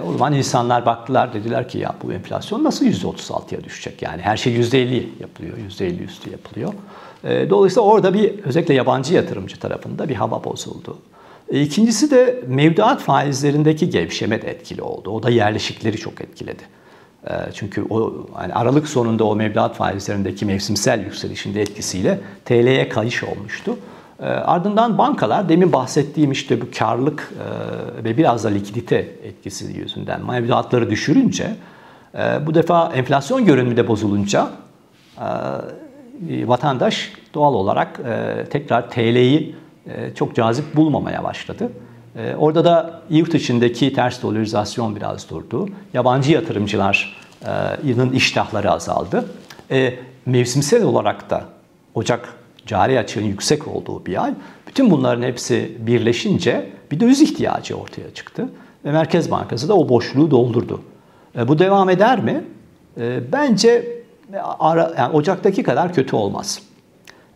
o 0.08 0.12
zaman 0.12 0.34
insanlar 0.34 0.86
baktılar 0.86 1.34
dediler 1.34 1.70
ki 1.70 1.78
ya 1.78 1.96
bu 2.04 2.14
enflasyon 2.14 2.64
nasıl 2.64 2.86
%36'ya 2.86 3.64
düşecek? 3.64 4.02
Yani 4.02 4.22
her 4.22 4.38
şey 4.38 4.56
%50 4.56 5.04
yapılıyor, 5.20 5.58
%50 5.58 6.04
üstü 6.04 6.32
yapılıyor. 6.32 6.74
E, 7.24 7.50
dolayısıyla 7.50 7.82
orada 7.82 8.14
bir 8.14 8.40
özellikle 8.40 8.74
yabancı 8.74 9.14
yatırımcı 9.14 9.60
tarafında 9.60 10.10
bir 10.10 10.16
hava 10.16 10.44
bozuldu. 10.44 10.98
E, 11.50 11.62
ikincisi 11.62 12.12
de 12.12 12.44
mevduat 12.48 13.02
faizlerindeki 13.02 13.90
gevşeme 13.90 14.42
de 14.42 14.48
etkili 14.50 14.82
oldu. 14.82 15.10
O 15.10 15.24
da 15.24 15.30
yerleşikleri 15.30 15.98
çok 15.98 16.22
etkiledi. 16.22 16.64
E, 17.28 17.32
çünkü 17.54 17.86
o 17.90 18.28
yani 18.42 18.54
Aralık 18.54 18.88
sonunda 18.88 19.24
o 19.24 19.36
mevduat 19.36 19.76
faizlerindeki 19.76 20.46
mevsimsel 20.46 21.04
yükselişin 21.04 21.54
de 21.56 21.62
etkisiyle 21.62 22.20
TL'ye 22.46 22.90
kayış 22.90 23.24
olmuştu. 23.24 23.78
Ardından 24.22 24.98
bankalar 24.98 25.50
demin 25.50 25.74
bahsettiğim 25.74 26.32
işte 26.32 26.62
bu 26.62 26.66
karlılık 26.80 27.34
ve 28.04 28.18
biraz 28.18 28.44
da 28.44 28.50
likidite 28.50 28.96
etkisi 29.24 29.78
yüzünden 29.78 30.26
mevduatları 30.26 30.90
düşürünce 30.90 31.56
bu 32.46 32.54
defa 32.54 32.92
enflasyon 32.96 33.46
görünümü 33.46 33.78
de 33.78 33.88
bozulunca 33.88 34.50
vatandaş 36.22 37.12
doğal 37.34 37.54
olarak 37.54 38.00
e, 38.00 38.46
tekrar 38.50 38.90
TL'yi 38.90 39.56
e, 39.88 40.14
çok 40.16 40.36
cazip 40.36 40.76
bulmamaya 40.76 41.24
başladı. 41.24 41.72
E, 42.16 42.36
orada 42.36 42.66
da 42.66 43.02
yurt 43.10 43.34
içindeki 43.34 43.94
ters 43.94 44.22
dolarizasyon 44.22 44.96
biraz 44.96 45.30
durdu. 45.30 45.70
Yabancı 45.94 46.32
yatırımcıların 46.32 48.12
iştahları 48.14 48.72
azaldı. 48.72 49.26
Mevsimsel 50.26 50.84
olarak 50.84 51.30
da 51.30 51.44
Ocak 51.96 52.34
cari 52.66 53.00
açığın 53.00 53.24
yüksek 53.24 53.68
olduğu 53.68 54.06
bir 54.06 54.24
ay. 54.24 54.34
Bütün 54.68 54.92
bunların 54.92 55.24
hepsi 55.24 55.78
birleşince 55.80 56.70
bir 56.92 57.00
döviz 57.00 57.22
ihtiyacı 57.22 57.76
ortaya 57.76 58.14
çıktı. 58.14 58.50
Ve 58.86 58.92
Merkez 58.92 59.32
Bankası 59.32 59.70
da 59.70 59.78
o 59.78 59.90
boşluğu 59.90 60.32
doldurdu. 60.32 60.82
Bu 61.48 61.60
devam 61.60 61.90
eder 61.90 62.24
mi? 62.24 62.44
Bence 63.32 64.01
ara, 64.40 64.94
yani 64.98 65.14
Ocak'taki 65.14 65.64
kadar 65.64 65.94
kötü 65.94 66.16
olmaz. 66.16 66.62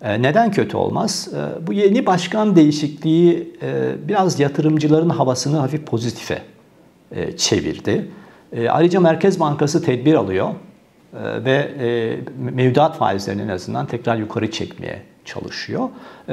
E, 0.01 0.21
neden 0.21 0.51
kötü 0.51 0.77
olmaz? 0.77 1.29
E, 1.33 1.67
bu 1.67 1.73
yeni 1.73 2.05
başkan 2.05 2.55
değişikliği 2.55 3.57
e, 3.61 3.95
biraz 4.07 4.39
yatırımcıların 4.39 5.09
havasını 5.09 5.57
hafif 5.57 5.87
pozitife 5.87 6.41
çevirdi. 7.37 8.11
Ayrıca 8.69 8.99
Merkez 8.99 9.39
Bankası 9.39 9.83
tedbir 9.83 10.13
alıyor 10.13 10.49
ve 11.45 11.71
mevduat 12.37 12.97
faizlerini 12.97 13.41
en 13.41 13.47
azından 13.47 13.85
tekrar 13.85 14.15
yukarı 14.15 14.51
çekmeye 14.51 15.01
çalışıyor. 15.25 15.89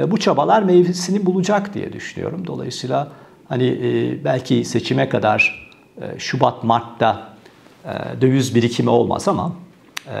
Bu 0.07 0.19
çabalar 0.19 0.63
meyvesini 0.63 1.25
bulacak 1.25 1.73
diye 1.73 1.93
düşünüyorum. 1.93 2.47
Dolayısıyla 2.47 3.11
hani 3.49 4.19
belki 4.25 4.65
seçime 4.65 5.09
kadar 5.09 5.69
Şubat 6.17 6.63
Mart'ta 6.63 7.29
döviz 8.21 8.55
birikimi 8.55 8.89
olmaz 8.89 9.27
ama 9.27 9.51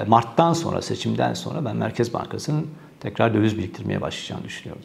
Mart'tan 0.07 0.53
sonra, 0.53 0.81
seçimden 0.81 1.33
sonra 1.33 1.65
ben 1.65 1.75
Merkez 1.75 2.13
Bankası'nın 2.13 2.67
tekrar 2.99 3.33
döviz 3.33 3.57
biriktirmeye 3.57 4.01
başlayacağını 4.01 4.43
düşünüyorum. 4.43 4.83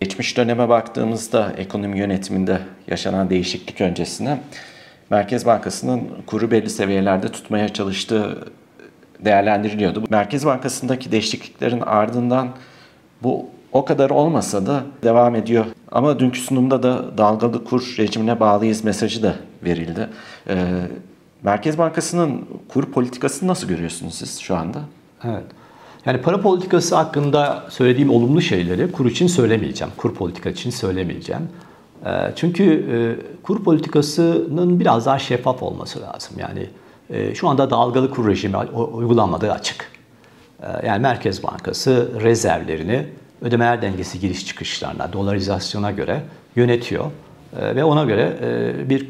Geçmiş 0.00 0.36
döneme 0.36 0.68
baktığımızda 0.68 1.52
ekonomi 1.56 1.98
yönetiminde 1.98 2.58
yaşanan 2.88 3.30
değişiklik 3.30 3.80
öncesine 3.80 4.40
Merkez 5.10 5.46
Bankası'nın 5.46 6.08
kuru 6.26 6.50
belli 6.50 6.70
seviyelerde 6.70 7.28
tutmaya 7.28 7.68
çalıştığı 7.68 8.48
değerlendiriliyordu. 9.20 10.04
Merkez 10.10 10.46
Bankası'ndaki 10.46 11.12
değişikliklerin 11.12 11.80
ardından 11.80 12.48
bu 13.22 13.46
o 13.72 13.84
kadar 13.84 14.10
olmasa 14.10 14.66
da 14.66 14.84
devam 15.02 15.34
ediyor. 15.34 15.66
Ama 15.92 16.18
dünkü 16.18 16.40
sunumda 16.40 16.82
da 16.82 17.18
dalgalı 17.18 17.64
kur 17.64 17.94
rejimine 17.98 18.40
bağlıyız 18.40 18.84
mesajı 18.84 19.22
da 19.22 19.34
verildi. 19.64 20.08
Ee, 20.48 20.54
Merkez 21.42 21.78
Bankası'nın 21.78 22.46
kur 22.68 22.84
politikasını 22.84 23.48
nasıl 23.48 23.68
görüyorsunuz 23.68 24.14
siz 24.14 24.38
şu 24.40 24.56
anda? 24.56 24.78
Evet. 25.24 25.44
Yani 26.06 26.22
para 26.22 26.40
politikası 26.40 26.96
hakkında 26.96 27.64
söylediğim 27.70 28.10
olumlu 28.10 28.40
şeyleri 28.40 28.92
kur 28.92 29.06
için 29.06 29.26
söylemeyeceğim. 29.26 29.92
Kur 29.96 30.14
politika 30.14 30.50
için 30.50 30.70
söylemeyeceğim. 30.70 31.48
Ee, 32.06 32.32
çünkü 32.36 32.64
e, 32.64 32.96
kur 33.42 33.64
politikasının 33.64 34.80
biraz 34.80 35.06
daha 35.06 35.18
şeffaf 35.18 35.62
olması 35.62 36.00
lazım. 36.00 36.36
Yani 36.38 36.66
e, 37.10 37.34
şu 37.34 37.48
anda 37.48 37.70
dalgalı 37.70 38.10
kur 38.10 38.28
rejimi 38.28 38.56
uygulanmadığı 38.92 39.52
açık. 39.52 39.92
Ee, 40.62 40.86
yani 40.86 41.02
Merkez 41.02 41.42
Bankası 41.42 42.08
rezervlerini 42.22 43.06
ödemeler 43.40 43.82
dengesi 43.82 44.20
giriş 44.20 44.46
çıkışlarına, 44.46 45.12
dolarizasyona 45.12 45.90
göre 45.90 46.22
yönetiyor. 46.56 47.04
Ee, 47.60 47.76
ve 47.76 47.84
ona 47.84 48.04
göre 48.04 48.38
e, 48.42 48.90
bir 48.90 49.08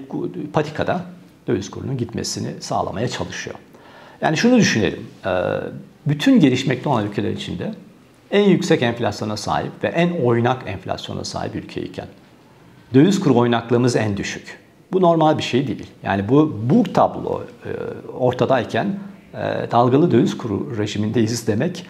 patikada 0.52 1.00
döviz 1.46 1.70
kurunun 1.70 1.96
gitmesini 1.96 2.48
sağlamaya 2.60 3.08
çalışıyor. 3.08 3.56
Yani 4.20 4.36
şunu 4.36 4.56
düşünelim. 4.56 5.06
E, 5.26 5.30
bütün 6.06 6.40
gelişmekte 6.40 6.88
olan 6.88 7.06
ülkeler 7.06 7.30
içinde 7.30 7.74
en 8.30 8.42
yüksek 8.42 8.82
enflasyona 8.82 9.36
sahip 9.36 9.72
ve 9.84 9.88
en 9.88 10.24
oynak 10.24 10.62
enflasyona 10.66 11.24
sahip 11.24 11.54
ülkeyken 11.54 12.06
döviz 12.94 13.20
kuru 13.20 13.36
oynaklığımız 13.36 13.96
en 13.96 14.16
düşük. 14.16 14.58
Bu 14.92 15.00
normal 15.00 15.38
bir 15.38 15.42
şey 15.42 15.66
değil. 15.66 15.86
Yani 16.02 16.28
bu 16.28 16.58
bu 16.62 16.92
tablo 16.92 17.42
e, 17.42 17.70
ortadayken 18.12 18.98
e, 19.34 19.38
dalgalı 19.70 20.10
döviz 20.10 20.38
kuru 20.38 20.78
rejimindeyiz 20.78 21.46
demek 21.46 21.86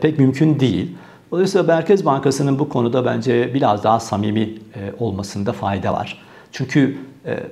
pek 0.00 0.18
mümkün 0.18 0.60
değil. 0.60 0.96
Dolayısıyla 1.30 1.74
Merkez 1.74 2.04
Bankası'nın 2.04 2.58
bu 2.58 2.68
konuda 2.68 3.04
bence 3.04 3.54
biraz 3.54 3.84
daha 3.84 4.00
samimi 4.00 4.54
olmasında 4.98 5.52
fayda 5.52 5.92
var. 5.92 6.22
Çünkü 6.52 6.98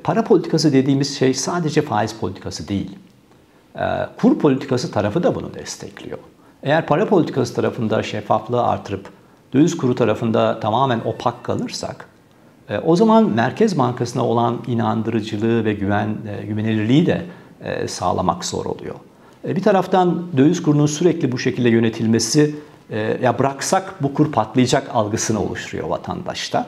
para 0.05 0.25
politikası 0.25 0.73
dediğimiz 0.73 1.19
şey 1.19 1.35
sadece 1.35 1.83
faiz 1.83 2.15
politikası 2.15 2.69
değil. 2.69 2.99
Kur 4.17 4.39
politikası 4.39 4.91
tarafı 4.91 5.23
da 5.23 5.35
bunu 5.35 5.55
destekliyor. 5.55 6.19
Eğer 6.63 6.87
para 6.87 7.09
politikası 7.09 7.55
tarafında 7.55 8.03
şeffaflığı 8.03 8.63
artırıp 8.63 9.09
döviz 9.53 9.77
kuru 9.77 9.95
tarafında 9.95 10.61
tamamen 10.61 11.01
opak 11.05 11.45
kalırsak 11.45 12.07
e, 12.71 12.79
o 12.79 12.97
zaman 12.97 13.31
Merkez 13.31 13.79
Bankası'na 13.79 14.27
olan 14.27 14.59
inandırıcılığı 14.67 15.65
ve 15.65 15.73
güven 15.73 16.09
e, 16.29 16.47
güvenilirliği 16.47 17.07
de 17.07 17.27
e, 17.65 17.89
sağlamak 17.89 18.45
zor 18.45 18.65
oluyor. 18.65 18.95
Bir 19.45 19.63
taraftan 19.63 20.23
döviz 20.37 20.63
kurunun 20.63 20.87
sürekli 20.87 21.33
bu 21.33 21.39
şekilde 21.39 21.69
yönetilmesi 21.69 22.55
ya 23.23 23.39
bıraksak 23.39 24.03
bu 24.03 24.15
kur 24.15 24.33
patlayacak 24.33 24.91
algısını 24.95 25.43
oluşturuyor 25.43 25.89
vatandaşta. 25.89 26.67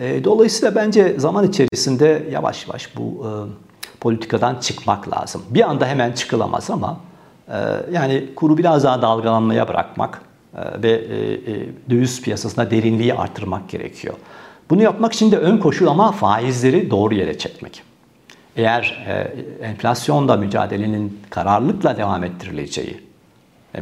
Dolayısıyla 0.00 0.74
bence 0.74 1.18
zaman 1.18 1.48
içerisinde 1.48 2.26
yavaş 2.30 2.66
yavaş 2.66 2.96
bu 2.96 3.26
politikadan 4.00 4.54
çıkmak 4.60 5.14
lazım. 5.14 5.42
Bir 5.50 5.70
anda 5.70 5.86
hemen 5.86 6.12
çıkılamaz 6.12 6.70
ama 6.70 7.00
yani 7.92 8.24
kuru 8.36 8.58
biraz 8.58 8.84
daha 8.84 9.02
dalgalanmaya 9.02 9.68
bırakmak 9.68 10.22
ve 10.82 11.00
döviz 11.90 12.22
piyasasına 12.22 12.70
derinliği 12.70 13.14
artırmak 13.14 13.68
gerekiyor. 13.68 14.14
Bunu 14.70 14.82
yapmak 14.82 15.12
için 15.12 15.32
de 15.32 15.38
ön 15.38 15.58
koşul 15.58 15.86
ama 15.86 16.12
faizleri 16.12 16.90
doğru 16.90 17.14
yere 17.14 17.38
çekmek. 17.38 17.82
Eğer 18.56 19.04
e, 19.06 19.66
enflasyonda 19.66 20.36
mücadelenin 20.36 21.20
kararlılıkla 21.30 21.96
devam 21.96 22.24
ettirileceği, 22.24 22.90
e, 22.90 23.00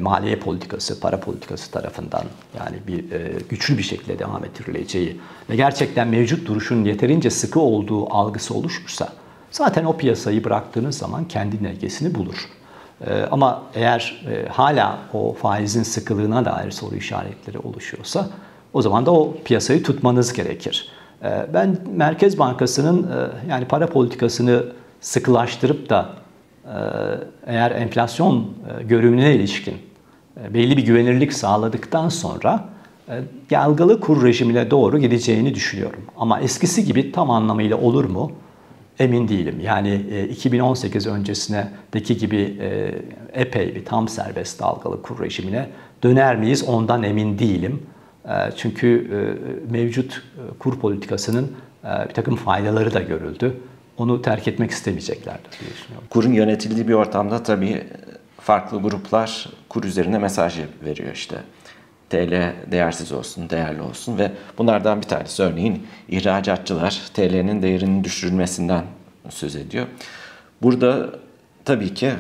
maliye 0.01 0.37
politikası, 0.37 1.01
para 1.01 1.21
politikası 1.21 1.71
tarafından 1.71 2.25
yani 2.59 2.77
bir 2.87 3.13
e, 3.13 3.33
güçlü 3.49 3.79
bir 3.79 3.83
şekilde 3.83 4.19
devam 4.19 4.45
ettirileceği 4.45 5.21
ve 5.51 5.57
gerçekten 5.57 6.09
mevcut 6.09 6.49
duruşun 6.49 6.85
yeterince 6.85 7.31
sıkı 7.31 7.61
olduğu 7.61 8.15
algısı 8.15 8.55
oluşursa 8.55 9.09
zaten 9.51 9.85
o 9.85 9.97
piyasayı 9.97 10.45
bıraktığınız 10.45 10.99
zaman 10.99 11.29
kendi 11.29 11.65
dengesini 11.65 12.15
bulur. 12.15 12.49
E, 13.07 13.23
ama 13.31 13.63
eğer 13.75 14.23
e, 14.31 14.49
hala 14.49 14.99
o 15.13 15.33
faizin 15.33 15.83
sıkılığına 15.83 16.45
dair 16.45 16.71
soru 16.71 16.97
işaretleri 16.97 17.59
oluşuyorsa 17.59 18.29
o 18.73 18.83
zaman 18.83 19.07
da 19.07 19.11
o 19.11 19.35
piyasayı 19.45 19.83
tutmanız 19.83 20.33
gerekir. 20.33 20.93
Ee, 21.23 21.47
ben 21.55 21.79
Merkez 21.97 22.39
Bankası'nın 22.39 23.03
e, 23.03 23.51
yani 23.51 23.65
para 23.65 23.87
politikasını 23.87 24.65
sıkılaştırıp 25.01 25.91
da 25.91 26.01
e, 26.01 26.28
eğer 27.47 27.71
enflasyon 27.71 28.55
e, 28.81 28.83
görünümüne 28.83 29.35
ilişkin 29.35 29.75
belli 30.55 30.77
bir 30.77 30.83
güvenirlik 30.83 31.33
sağladıktan 31.33 32.09
sonra 32.09 32.65
dalgalı 33.51 34.01
kur 34.01 34.25
rejimine 34.25 34.71
doğru 34.71 34.99
gideceğini 34.99 35.55
düşünüyorum. 35.55 36.01
Ama 36.17 36.41
eskisi 36.41 36.85
gibi 36.85 37.13
tam 37.13 37.31
anlamıyla 37.31 37.77
olur 37.77 38.05
mu? 38.05 38.33
Emin 38.99 39.29
değilim. 39.29 39.61
Yani 39.61 39.95
2018 40.31 41.07
öncesindeki 41.07 42.17
gibi 42.17 42.57
epey 43.33 43.75
bir 43.75 43.85
tam 43.85 44.09
serbest 44.09 44.61
dalgalı 44.61 45.03
kur 45.03 45.25
rejimine 45.25 45.69
döner 46.03 46.37
miyiz 46.37 46.65
ondan 46.69 47.03
emin 47.03 47.39
değilim. 47.39 47.83
Ee, 48.29 48.51
çünkü 48.57 49.11
e, 49.13 49.19
mevcut 49.73 50.13
e, 50.13 50.59
kur 50.59 50.81
politikasının 50.81 51.53
e, 51.85 52.09
bir 52.09 52.15
takım 52.15 52.37
faydaları 52.37 52.95
da 52.95 53.01
görüldü. 53.01 53.57
Onu 53.99 54.23
terk 54.23 54.49
etmek 54.49 54.71
istemeyeceklerdir 54.71 55.51
diye 55.61 55.71
düşünüyorum. 55.71 56.09
Kurun 56.11 56.33
yönetildiği 56.33 56.89
bir 56.89 56.93
ortamda 56.93 57.43
tabii 57.43 57.85
farklı 58.41 58.83
gruplar 58.83 59.49
kur 59.69 59.85
üzerine 59.85 60.19
mesaj 60.19 60.59
veriyor 60.85 61.13
işte. 61.13 61.37
TL 62.11 62.53
değersiz 62.71 63.13
olsun, 63.13 63.51
değerli 63.51 63.83
olsun 63.83 64.19
ve 64.19 64.33
bunlardan 64.59 65.01
bir 65.01 65.07
tanesi 65.07 65.43
örneğin 65.43 65.87
ihracatçılar 66.09 67.03
TL'nin 67.15 67.63
değerinin 67.63 68.05
düşürülmesinden 68.05 68.85
söz 69.29 69.57
ediyor. 69.57 69.87
Burada 70.63 71.11
tabii 71.65 71.95
ki 71.95 72.13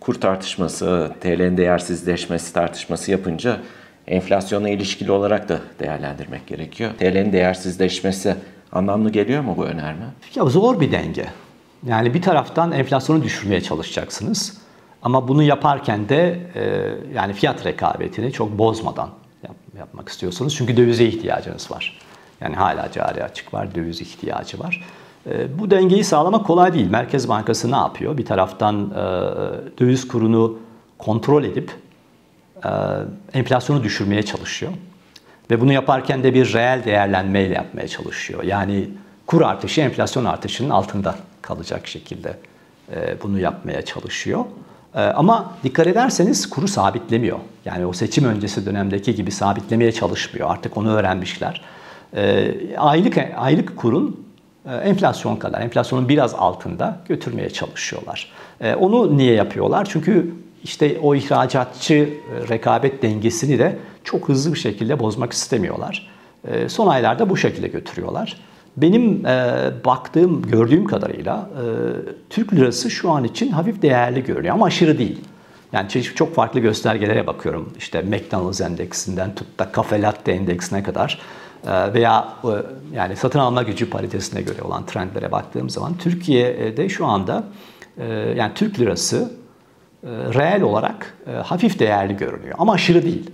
kur 0.00 0.14
tartışması, 0.14 1.12
TL'nin 1.20 1.56
değersizleşmesi 1.56 2.52
tartışması 2.52 3.10
yapınca 3.10 3.60
enflasyona 4.06 4.68
ilişkili 4.68 5.12
olarak 5.12 5.48
da 5.48 5.60
değerlendirmek 5.80 6.46
gerekiyor. 6.46 6.90
TL'nin 6.98 7.32
değersizleşmesi 7.32 8.36
anlamlı 8.74 9.10
geliyor 9.10 9.42
mu 9.42 9.54
bu 9.56 9.64
önerme? 9.64 10.04
Ya 10.34 10.44
zor 10.44 10.80
bir 10.80 10.92
denge. 10.92 11.26
Yani 11.86 12.14
bir 12.14 12.22
taraftan 12.22 12.72
enflasyonu 12.72 13.22
düşürmeye 13.22 13.60
çalışacaksınız. 13.60 14.58
Ama 15.02 15.28
bunu 15.28 15.42
yaparken 15.42 16.08
de 16.08 16.40
e, 16.54 16.92
yani 17.14 17.32
fiyat 17.32 17.66
rekabetini 17.66 18.32
çok 18.32 18.58
bozmadan 18.58 19.08
yap, 19.42 19.56
yapmak 19.78 20.08
istiyorsunuz. 20.08 20.54
Çünkü 20.56 20.76
dövize 20.76 21.04
ihtiyacınız 21.04 21.70
var. 21.70 21.98
Yani 22.40 22.56
hala 22.56 22.92
cari 22.92 23.24
açık 23.24 23.54
var, 23.54 23.74
döviz 23.74 24.00
ihtiyacı 24.00 24.60
var. 24.60 24.84
E, 25.26 25.58
bu 25.58 25.70
dengeyi 25.70 26.04
sağlamak 26.04 26.46
kolay 26.46 26.74
değil. 26.74 26.90
Merkez 26.90 27.28
Bankası 27.28 27.70
ne 27.70 27.76
yapıyor? 27.76 28.18
Bir 28.18 28.24
taraftan 28.24 28.90
e, 28.90 29.04
döviz 29.78 30.08
kurunu 30.08 30.58
kontrol 30.98 31.44
edip 31.44 31.70
e, 32.64 32.70
enflasyonu 33.32 33.82
düşürmeye 33.82 34.22
çalışıyor. 34.22 34.72
Ve 35.54 35.60
bunu 35.60 35.72
yaparken 35.72 36.22
de 36.22 36.34
bir 36.34 36.52
reel 36.52 36.82
değerlenmeyle 36.84 37.54
yapmaya 37.54 37.88
çalışıyor. 37.88 38.42
Yani 38.42 38.88
kur 39.26 39.42
artışı 39.42 39.80
enflasyon 39.80 40.24
artışının 40.24 40.70
altında 40.70 41.14
kalacak 41.42 41.86
şekilde 41.86 42.36
e, 42.94 43.22
bunu 43.22 43.38
yapmaya 43.40 43.82
çalışıyor. 43.82 44.44
E, 44.94 45.00
ama 45.00 45.52
dikkat 45.64 45.86
ederseniz 45.86 46.50
kuru 46.50 46.68
sabitlemiyor. 46.68 47.38
Yani 47.64 47.86
o 47.86 47.92
seçim 47.92 48.24
öncesi 48.24 48.66
dönemdeki 48.66 49.14
gibi 49.14 49.30
sabitlemeye 49.30 49.92
çalışmıyor. 49.92 50.50
Artık 50.50 50.76
onu 50.76 50.94
öğrenmişler. 50.94 51.64
Aylık 52.76 53.18
aylık 53.36 53.76
kurun 53.76 54.26
enflasyon 54.84 55.36
kadar, 55.36 55.60
enflasyonun 55.60 56.08
biraz 56.08 56.34
altında 56.34 56.98
götürmeye 57.08 57.50
çalışıyorlar. 57.50 58.32
Onu 58.78 59.16
niye 59.16 59.34
yapıyorlar? 59.34 59.84
Çünkü 59.90 60.34
işte 60.64 60.98
o 61.02 61.14
ihracatçı 61.14 61.94
e, 61.94 62.48
rekabet 62.48 63.02
dengesini 63.02 63.58
de 63.58 63.78
çok 64.04 64.28
hızlı 64.28 64.54
bir 64.54 64.58
şekilde 64.58 64.98
bozmak 64.98 65.32
istemiyorlar. 65.32 66.10
E, 66.48 66.68
son 66.68 66.86
aylarda 66.86 67.30
bu 67.30 67.36
şekilde 67.36 67.68
götürüyorlar. 67.68 68.36
Benim 68.76 69.26
e, 69.26 69.70
baktığım, 69.84 70.42
gördüğüm 70.42 70.84
kadarıyla 70.84 71.50
Türk 72.30 72.52
lirası 72.52 72.90
şu 72.90 73.10
an 73.10 73.24
için 73.24 73.50
hafif 73.50 73.82
değerli 73.82 74.24
görünüyor 74.24 74.54
ama 74.54 74.66
aşırı 74.66 74.98
değil. 74.98 75.20
Yani 75.72 75.90
çok 75.90 76.34
farklı 76.34 76.60
göstergelere 76.60 77.26
bakıyorum. 77.26 77.72
İşte 77.78 78.02
McDonald's 78.02 78.60
endeksinden 78.60 79.34
tut 79.34 79.58
da 79.58 79.70
Cafe 79.76 80.02
Latte 80.02 80.32
endeksine 80.32 80.82
kadar 80.82 81.20
veya 81.66 82.28
yani 82.94 83.16
satın 83.16 83.38
alma 83.38 83.62
gücü 83.62 83.90
paritesine 83.90 84.42
göre 84.42 84.62
olan 84.62 84.86
trendlere 84.86 85.32
baktığım 85.32 85.70
zaman 85.70 85.94
Türkiye'de 85.98 86.88
şu 86.88 87.06
anda 87.06 87.44
yani 88.36 88.52
Türk 88.54 88.80
lirası 88.80 89.30
reel 90.06 90.62
olarak 90.62 91.14
e, 91.26 91.30
hafif 91.30 91.78
değerli 91.78 92.16
görünüyor 92.16 92.54
ama 92.58 92.72
aşırı 92.72 93.02
değil. 93.02 93.30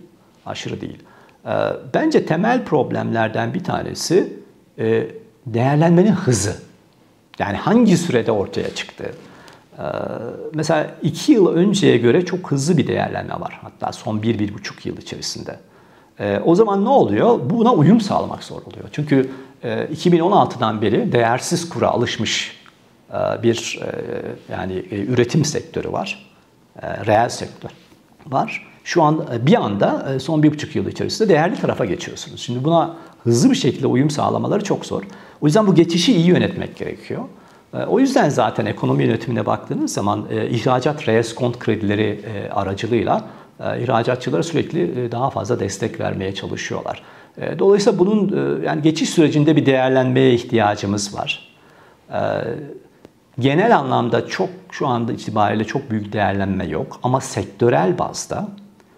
Aşırı 0.46 0.80
değil. 0.80 0.98
E, 1.46 1.52
bence 1.94 2.26
temel 2.26 2.64
problemlerden 2.64 3.54
bir 3.54 3.64
tanesi 3.64 4.40
değerlenmenin 5.46 6.12
hızı. 6.12 6.56
Yani 7.38 7.56
hangi 7.56 7.96
sürede 7.96 8.33
ortaya 8.33 8.74
çıktı? 8.74 9.04
Mesela 10.54 10.90
iki 11.02 11.33
yıl 11.33 11.54
önceye 11.54 11.96
göre 11.96 12.24
çok 12.24 12.50
hızlı 12.50 12.76
bir 12.76 12.87
değerlenme 12.87 13.40
var. 13.40 13.61
Hatta 13.62 13.92
son 13.92 14.22
bir, 14.22 14.38
bir 14.38 14.54
buçuk 14.54 14.87
yıl 14.87 14.96
içerisinde. 14.96 15.56
O 16.44 16.54
zaman 16.54 16.85
ne 16.85 16.88
oluyor? 16.88 17.40
Buna 17.50 17.72
uyum 17.72 18.00
sağlamak 18.00 18.44
zor 18.44 18.62
oluyor. 18.62 18.88
Çünkü 18.92 19.30
2016'dan 19.64 20.83
beri 20.83 21.12
değersiz 21.12 21.68
kura 21.68 21.88
alışmış 21.88 22.56
bir 23.42 23.80
yani 24.50 24.85
üretim 24.90 25.44
sektörü 25.44 25.92
var. 25.92 26.29
E, 26.82 27.06
reel 27.06 27.28
sektör 27.28 27.70
var. 28.26 28.66
Şu 28.84 29.02
an 29.02 29.26
e, 29.34 29.46
bir 29.46 29.54
anda 29.54 30.12
e, 30.14 30.18
son 30.18 30.42
bir 30.42 30.52
buçuk 30.52 30.76
yıl 30.76 30.86
içerisinde 30.86 31.28
değerli 31.28 31.60
tarafa 31.60 31.84
geçiyorsunuz. 31.84 32.40
Şimdi 32.40 32.64
buna 32.64 32.96
hızlı 33.24 33.50
bir 33.50 33.54
şekilde 33.54 33.86
uyum 33.86 34.10
sağlamaları 34.10 34.64
çok 34.64 34.86
zor. 34.86 35.02
O 35.40 35.46
yüzden 35.46 35.66
bu 35.66 35.74
geçişi 35.74 36.16
iyi 36.16 36.26
yönetmek 36.26 36.76
gerekiyor. 36.76 37.22
O 37.88 38.00
yüzden 38.00 38.28
zaten 38.28 38.66
ekonomi 38.66 39.04
yönetimine 39.04 39.46
baktığınız 39.46 39.92
zaman 39.92 40.24
ihracat 40.50 41.08
reskont 41.08 41.58
kredileri 41.58 42.20
aracılığıyla 42.52 43.24
ihracatçılara 43.60 44.42
sürekli 44.42 45.12
daha 45.12 45.30
fazla 45.30 45.60
destek 45.60 46.00
vermeye 46.00 46.34
çalışıyorlar. 46.34 47.02
Dolayısıyla 47.58 47.98
bunun 47.98 48.60
yani 48.64 48.82
geçiş 48.82 49.10
sürecinde 49.10 49.56
bir 49.56 49.66
değerlenmeye 49.66 50.34
ihtiyacımız 50.34 51.14
var 51.14 51.54
genel 53.40 53.76
anlamda 53.76 54.29
çok 54.29 54.48
şu 54.70 54.87
anda 54.87 55.12
itibariyle 55.12 55.64
çok 55.64 55.90
büyük 55.90 56.12
değerlenme 56.12 56.66
yok 56.66 57.00
ama 57.03 57.20
sektörel 57.20 57.98
bazda 57.98 58.48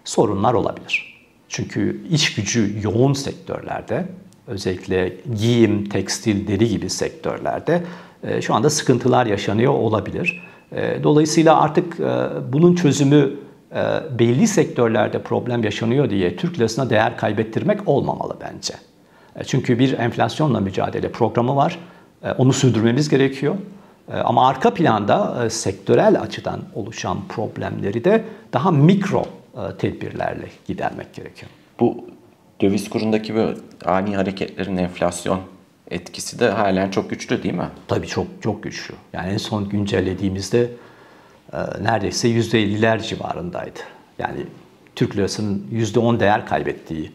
sorunlar 0.03 0.53
olabilir. 0.53 1.13
Çünkü 1.49 2.07
iş 2.09 2.35
gücü 2.35 2.75
yoğun 2.83 3.13
sektörlerde 3.13 4.05
özellikle 4.47 5.13
giyim, 5.35 5.89
tekstil, 5.89 6.47
deri 6.47 6.69
gibi 6.69 6.89
sektörlerde 6.89 7.83
e, 8.23 8.41
şu 8.41 8.53
anda 8.53 8.69
sıkıntılar 8.69 9.25
yaşanıyor 9.25 9.73
olabilir. 9.73 10.43
E, 10.71 11.03
dolayısıyla 11.03 11.61
artık 11.61 11.99
e, 11.99 12.29
bunun 12.53 12.75
çözümü 12.75 13.31
belli 14.19 14.47
sektörlerde 14.47 15.21
problem 15.21 15.63
yaşanıyor 15.63 16.09
diye 16.09 16.35
Türk 16.35 16.59
lirasına 16.59 16.89
değer 16.89 17.17
kaybettirmek 17.17 17.87
olmamalı 17.87 18.37
bence. 18.41 18.73
Çünkü 19.45 19.79
bir 19.79 19.99
enflasyonla 19.99 20.59
mücadele 20.59 21.11
programı 21.11 21.55
var. 21.55 21.79
Onu 22.37 22.53
sürdürmemiz 22.53 23.09
gerekiyor. 23.09 23.55
Ama 24.11 24.47
arka 24.47 24.73
planda 24.73 25.49
sektörel 25.49 26.21
açıdan 26.21 26.59
oluşan 26.75 27.17
problemleri 27.29 28.03
de 28.03 28.23
daha 28.53 28.71
mikro 28.71 29.25
tedbirlerle 29.79 30.47
gidermek 30.67 31.13
gerekiyor. 31.13 31.51
Bu 31.79 32.05
döviz 32.61 32.89
kurundaki 32.89 33.35
bu 33.35 33.53
ani 33.85 34.15
hareketlerin 34.15 34.77
enflasyon 34.77 35.39
etkisi 35.91 36.39
de 36.39 36.49
halen 36.49 36.91
çok 36.91 37.09
güçlü 37.09 37.43
değil 37.43 37.55
mi? 37.55 37.69
Tabii 37.87 38.07
çok 38.07 38.27
çok 38.41 38.63
güçlü. 38.63 38.93
Yani 39.13 39.33
en 39.33 39.37
son 39.37 39.69
güncellediğimizde 39.69 40.69
e, 41.53 41.57
neredeyse 41.81 42.27
%50'ler 42.27 43.07
civarındaydı. 43.07 43.79
Yani 44.19 44.45
Türk 44.95 45.17
lirasının 45.17 45.67
%10 45.71 46.19
değer 46.19 46.45
kaybettiği 46.45 47.11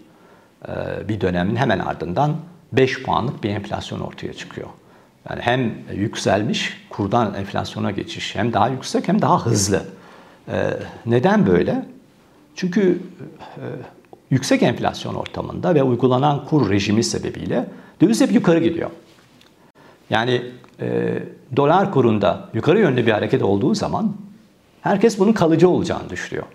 e, 0.68 1.08
bir 1.08 1.20
dönemin 1.20 1.56
hemen 1.56 1.78
ardından 1.78 2.36
5 2.72 3.02
puanlık 3.02 3.44
bir 3.44 3.50
enflasyon 3.50 4.00
ortaya 4.00 4.32
çıkıyor. 4.32 4.68
Yani 5.30 5.40
hem 5.42 5.74
yükselmiş 5.94 6.86
kurdan 6.90 7.34
enflasyona 7.34 7.90
geçiş 7.90 8.36
hem 8.36 8.52
daha 8.52 8.68
yüksek 8.68 9.08
hem 9.08 9.22
daha 9.22 9.46
hızlı. 9.46 9.82
E, 10.48 10.70
neden 11.06 11.46
böyle? 11.46 11.86
Çünkü 12.56 13.02
yüksek 14.30 14.62
enflasyon 14.62 15.14
ortamında 15.14 15.74
ve 15.74 15.82
uygulanan 15.82 16.44
kur 16.44 16.70
rejimi 16.70 17.04
sebebiyle 17.04 17.66
döviz 18.00 18.20
hep 18.20 18.32
yukarı 18.32 18.58
gidiyor. 18.58 18.90
Yani 20.10 20.42
e, 20.80 21.18
dolar 21.56 21.92
kurunda 21.92 22.48
yukarı 22.54 22.80
yönlü 22.80 23.06
bir 23.06 23.12
hareket 23.12 23.42
olduğu 23.42 23.74
zaman 23.74 24.16
herkes 24.80 25.18
bunun 25.18 25.32
kalıcı 25.32 25.68
olacağını 25.68 26.10
düşünüyor. 26.10 26.46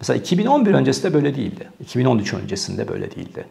Mesela 0.00 0.18
2011 0.18 0.74
öncesinde 0.74 1.14
böyle 1.14 1.34
değildi. 1.34 1.68
2013 1.80 2.34
öncesinde 2.34 2.88
böyle 2.88 3.10
değildi. 3.10 3.44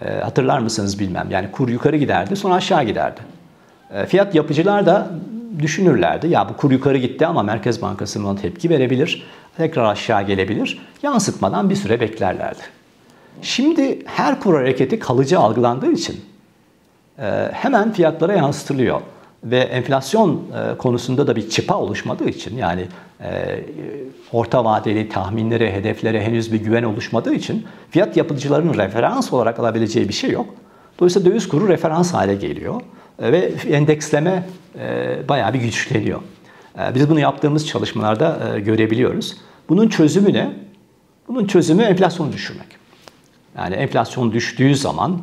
E, 0.00 0.20
hatırlar 0.20 0.58
mısınız 0.58 0.98
bilmem. 0.98 1.28
Yani 1.30 1.50
kur 1.52 1.68
yukarı 1.68 1.96
giderdi 1.96 2.36
sonra 2.36 2.54
aşağı 2.54 2.84
giderdi. 2.84 3.20
E, 3.94 4.06
fiyat 4.06 4.34
yapıcılar 4.34 4.86
da 4.86 5.10
düşünürlerdi. 5.58 6.28
Ya 6.28 6.48
bu 6.48 6.56
kur 6.56 6.70
yukarı 6.70 6.98
gitti 6.98 7.26
ama 7.26 7.42
Merkez 7.42 7.82
Bankası 7.82 8.22
buna 8.22 8.36
tepki 8.36 8.70
verebilir. 8.70 9.26
Tekrar 9.56 9.84
aşağı 9.84 10.22
gelebilir. 10.22 10.78
Yansıtmadan 11.02 11.70
bir 11.70 11.76
süre 11.76 12.00
beklerlerdi. 12.00 12.62
Şimdi 13.42 13.98
her 14.06 14.40
kur 14.40 14.54
hareketi 14.54 14.98
kalıcı 14.98 15.38
algılandığı 15.38 15.92
için 15.92 16.20
e, 17.18 17.48
hemen 17.52 17.92
fiyatlara 17.92 18.32
yansıtılıyor. 18.32 19.00
Ve 19.44 19.58
enflasyon 19.58 20.32
e, 20.34 20.76
konusunda 20.76 21.26
da 21.26 21.36
bir 21.36 21.50
çıpa 21.50 21.78
oluşmadığı 21.78 22.28
için 22.28 22.56
yani 22.56 22.86
orta 24.32 24.64
vadeli 24.64 25.08
tahminlere, 25.08 25.72
hedeflere 25.72 26.22
henüz 26.22 26.52
bir 26.52 26.60
güven 26.60 26.82
oluşmadığı 26.82 27.34
için 27.34 27.66
fiyat 27.90 28.16
yapıcılarının 28.16 28.74
referans 28.74 29.32
olarak 29.32 29.58
alabileceği 29.58 30.08
bir 30.08 30.14
şey 30.14 30.30
yok. 30.30 30.46
Dolayısıyla 30.98 31.30
döviz 31.30 31.48
kuru 31.48 31.68
referans 31.68 32.14
hale 32.14 32.34
geliyor 32.34 32.80
ve 33.18 33.52
endeksleme 33.70 34.46
bayağı 35.28 35.54
bir 35.54 35.60
güçleniyor. 35.60 36.20
Biz 36.94 37.10
bunu 37.10 37.20
yaptığımız 37.20 37.66
çalışmalarda 37.66 38.58
görebiliyoruz. 38.58 39.36
Bunun 39.68 39.88
çözümü 39.88 40.32
ne? 40.32 40.52
Bunun 41.28 41.46
çözümü 41.46 41.82
enflasyonu 41.82 42.32
düşürmek. 42.32 42.66
Yani 43.56 43.74
enflasyon 43.74 44.32
düştüğü 44.32 44.76
zaman 44.76 45.20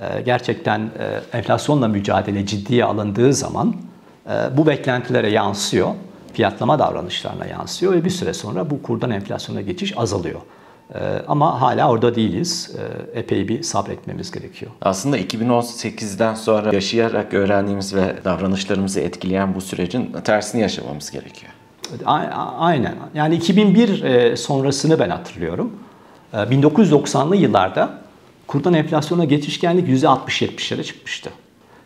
e, 0.00 0.20
gerçekten 0.20 0.80
e, 0.80 1.36
enflasyonla 1.36 1.88
mücadele 1.88 2.46
ciddiye 2.46 2.84
alındığı 2.84 3.32
zaman 3.32 3.74
e, 4.26 4.56
bu 4.56 4.66
beklentilere 4.66 5.30
yansıyor, 5.30 5.88
fiyatlama 6.32 6.78
davranışlarına 6.78 7.46
yansıyor 7.46 7.92
ve 7.92 8.04
bir 8.04 8.10
süre 8.10 8.34
sonra 8.34 8.70
bu 8.70 8.82
kurdan 8.82 9.10
enflasyona 9.10 9.60
geçiş 9.60 9.98
azalıyor. 9.98 10.40
Ama 11.28 11.60
hala 11.60 11.90
orada 11.90 12.14
değiliz. 12.14 12.76
Epey 13.14 13.48
bir 13.48 13.62
sabretmemiz 13.62 14.30
gerekiyor. 14.30 14.72
Aslında 14.82 15.18
2018'den 15.18 16.34
sonra 16.34 16.74
yaşayarak 16.74 17.34
öğrendiğimiz 17.34 17.94
ve 17.94 18.14
davranışlarımızı 18.24 19.00
etkileyen 19.00 19.54
bu 19.54 19.60
sürecin 19.60 20.12
tersini 20.24 20.60
yaşamamız 20.60 21.10
gerekiyor. 21.10 21.52
Aynen. 22.58 22.94
Yani 23.14 23.34
2001 23.34 24.36
sonrasını 24.36 24.98
ben 24.98 25.10
hatırlıyorum. 25.10 25.72
1990'lı 26.34 27.36
yıllarda 27.36 27.98
kurdan 28.46 28.74
enflasyona 28.74 29.24
geçişkenlik 29.24 29.88
%60-70'lere 29.88 30.82
çıkmıştı. 30.82 31.30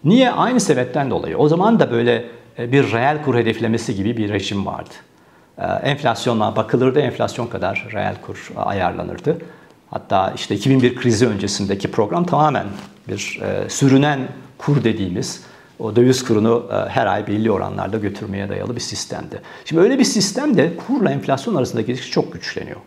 Niye? 0.04 0.30
Aynı 0.30 0.60
sebepten 0.60 1.10
dolayı. 1.10 1.38
O 1.38 1.48
zaman 1.48 1.80
da 1.80 1.90
böyle 1.90 2.24
e, 2.58 2.72
bir 2.72 2.92
reel 2.92 3.24
kur 3.24 3.34
hedeflemesi 3.34 3.94
gibi 3.94 4.16
bir 4.16 4.28
rejim 4.28 4.66
vardı. 4.66 4.94
E, 5.58 5.64
enflasyona 5.64 6.56
bakılırdı, 6.56 7.00
enflasyon 7.00 7.46
kadar 7.46 7.88
reel 7.92 8.14
kur 8.26 8.52
ayarlanırdı. 8.56 9.38
Hatta 9.90 10.32
işte 10.36 10.54
2001 10.54 10.96
krizi 10.96 11.26
öncesindeki 11.26 11.90
program 11.90 12.26
tamamen 12.26 12.66
bir 13.08 13.40
e, 13.42 13.68
sürünen 13.70 14.28
kur 14.58 14.84
dediğimiz 14.84 15.42
o 15.78 15.96
döviz 15.96 16.24
kurunu 16.24 16.66
her 16.88 17.06
ay 17.06 17.26
belli 17.26 17.50
oranlarda 17.50 17.96
götürmeye 17.96 18.48
dayalı 18.48 18.74
bir 18.76 18.80
sistemdi. 18.80 19.40
Şimdi 19.64 19.82
öyle 19.82 19.98
bir 19.98 20.04
sistemde 20.04 20.72
kurla 20.76 21.10
enflasyon 21.10 21.54
arasındaki 21.54 21.92
ilişki 21.92 22.10
çok 22.10 22.32
güçleniyor. 22.32 22.80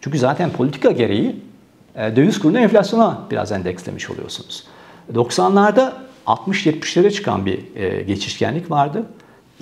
Çünkü 0.00 0.18
zaten 0.18 0.50
politika 0.50 0.90
gereği 0.90 1.36
e, 1.96 2.16
döviz 2.16 2.38
kurunu 2.38 2.58
enflasyona 2.58 3.20
biraz 3.30 3.52
endekslemiş 3.52 4.10
oluyorsunuz. 4.10 4.64
90'larda 5.14 5.92
60-70'lere 6.26 7.10
çıkan 7.10 7.46
bir 7.46 7.76
e, 7.76 8.02
geçişkenlik 8.02 8.70
vardı. 8.70 9.06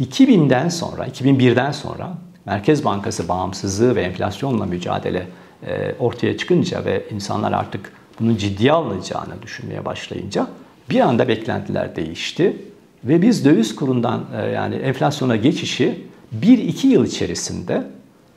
2000'den 0.01 0.69
sonra, 0.69 1.07
2001'den 1.07 1.73
sonra 1.73 2.15
Merkez 2.47 2.85
Bankası 2.85 3.29
bağımsızlığı 3.29 3.97
ve 3.97 4.03
enflasyonla 4.03 4.67
mücadele 4.67 5.27
e, 5.67 5.95
ortaya 5.99 6.37
çıkınca 6.37 6.85
ve 6.85 7.03
insanlar 7.11 7.53
artık 7.53 7.93
bunun 8.21 8.37
ciddiye 8.37 8.73
alınacağını 8.73 9.43
düşünmeye 9.43 9.85
başlayınca 9.85 10.47
bir 10.91 11.01
anda 11.01 11.29
beklentiler 11.29 11.97
değişti 11.97 12.57
ve 13.05 13.23
biz 13.23 13.45
döviz 13.45 13.77
kurundan 13.77 14.25
yani 14.55 14.75
enflasyona 14.75 15.37
geçişi 15.37 16.07
1-2 16.41 16.87
yıl 16.87 17.07
içerisinde 17.07 17.85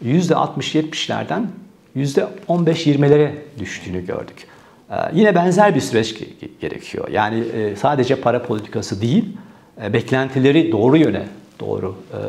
%60-70'lerden 0.06 1.48
%15-20'lere 1.96 3.32
düştüğünü 3.60 4.06
gördük. 4.06 4.48
Ee, 4.92 4.96
yine 5.14 5.36
benzer 5.36 5.76
bir 5.76 5.82
süreç 5.82 6.16
gerekiyor. 6.62 7.08
Yani 7.12 7.40
e, 7.40 7.76
sadece 7.76 8.16
para 8.16 8.44
politikası 8.44 9.02
değil, 9.02 9.38
e, 9.84 9.94
beklentileri 9.94 10.72
doğru 10.72 10.98
yöne 10.98 11.24
doğru 11.60 11.96
e, 12.14 12.20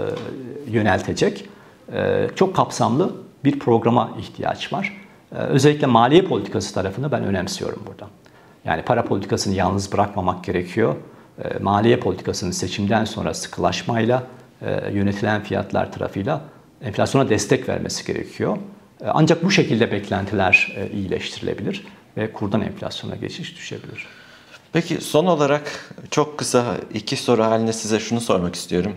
yöneltecek 0.70 1.44
çok 2.34 2.56
kapsamlı 2.56 3.12
bir 3.44 3.58
programa 3.58 4.10
ihtiyaç 4.18 4.72
var. 4.72 4.96
Özellikle 5.30 5.86
maliye 5.86 6.22
politikası 6.22 6.74
tarafını 6.74 7.12
ben 7.12 7.24
önemsiyorum 7.24 7.82
burada. 7.86 8.10
Yani 8.64 8.82
para 8.82 9.04
politikasını 9.04 9.54
yalnız 9.54 9.92
bırakmamak 9.92 10.44
gerekiyor. 10.44 10.94
Maliye 11.60 11.98
politikasının 12.00 12.50
seçimden 12.50 13.04
sonra 13.04 13.34
sıkılaşmayla, 13.34 14.22
yönetilen 14.92 15.42
fiyatlar 15.42 15.92
tarafıyla 15.92 16.40
enflasyona 16.82 17.28
destek 17.28 17.68
vermesi 17.68 18.06
gerekiyor. 18.06 18.58
E, 19.00 19.06
ancak 19.08 19.44
bu 19.44 19.50
şekilde 19.50 19.92
beklentiler 19.92 20.76
e, 20.76 20.90
iyileştirilebilir 20.90 21.86
ve 22.16 22.32
kurdan 22.32 22.60
enflasyona 22.60 23.16
geçiş 23.16 23.56
düşebilir. 23.56 24.06
Peki 24.72 25.00
son 25.00 25.26
olarak 25.26 25.94
çok 26.10 26.38
kısa 26.38 26.76
iki 26.94 27.16
soru 27.16 27.44
halinde 27.44 27.72
size 27.72 28.00
şunu 28.00 28.20
sormak 28.20 28.54
istiyorum. 28.54 28.96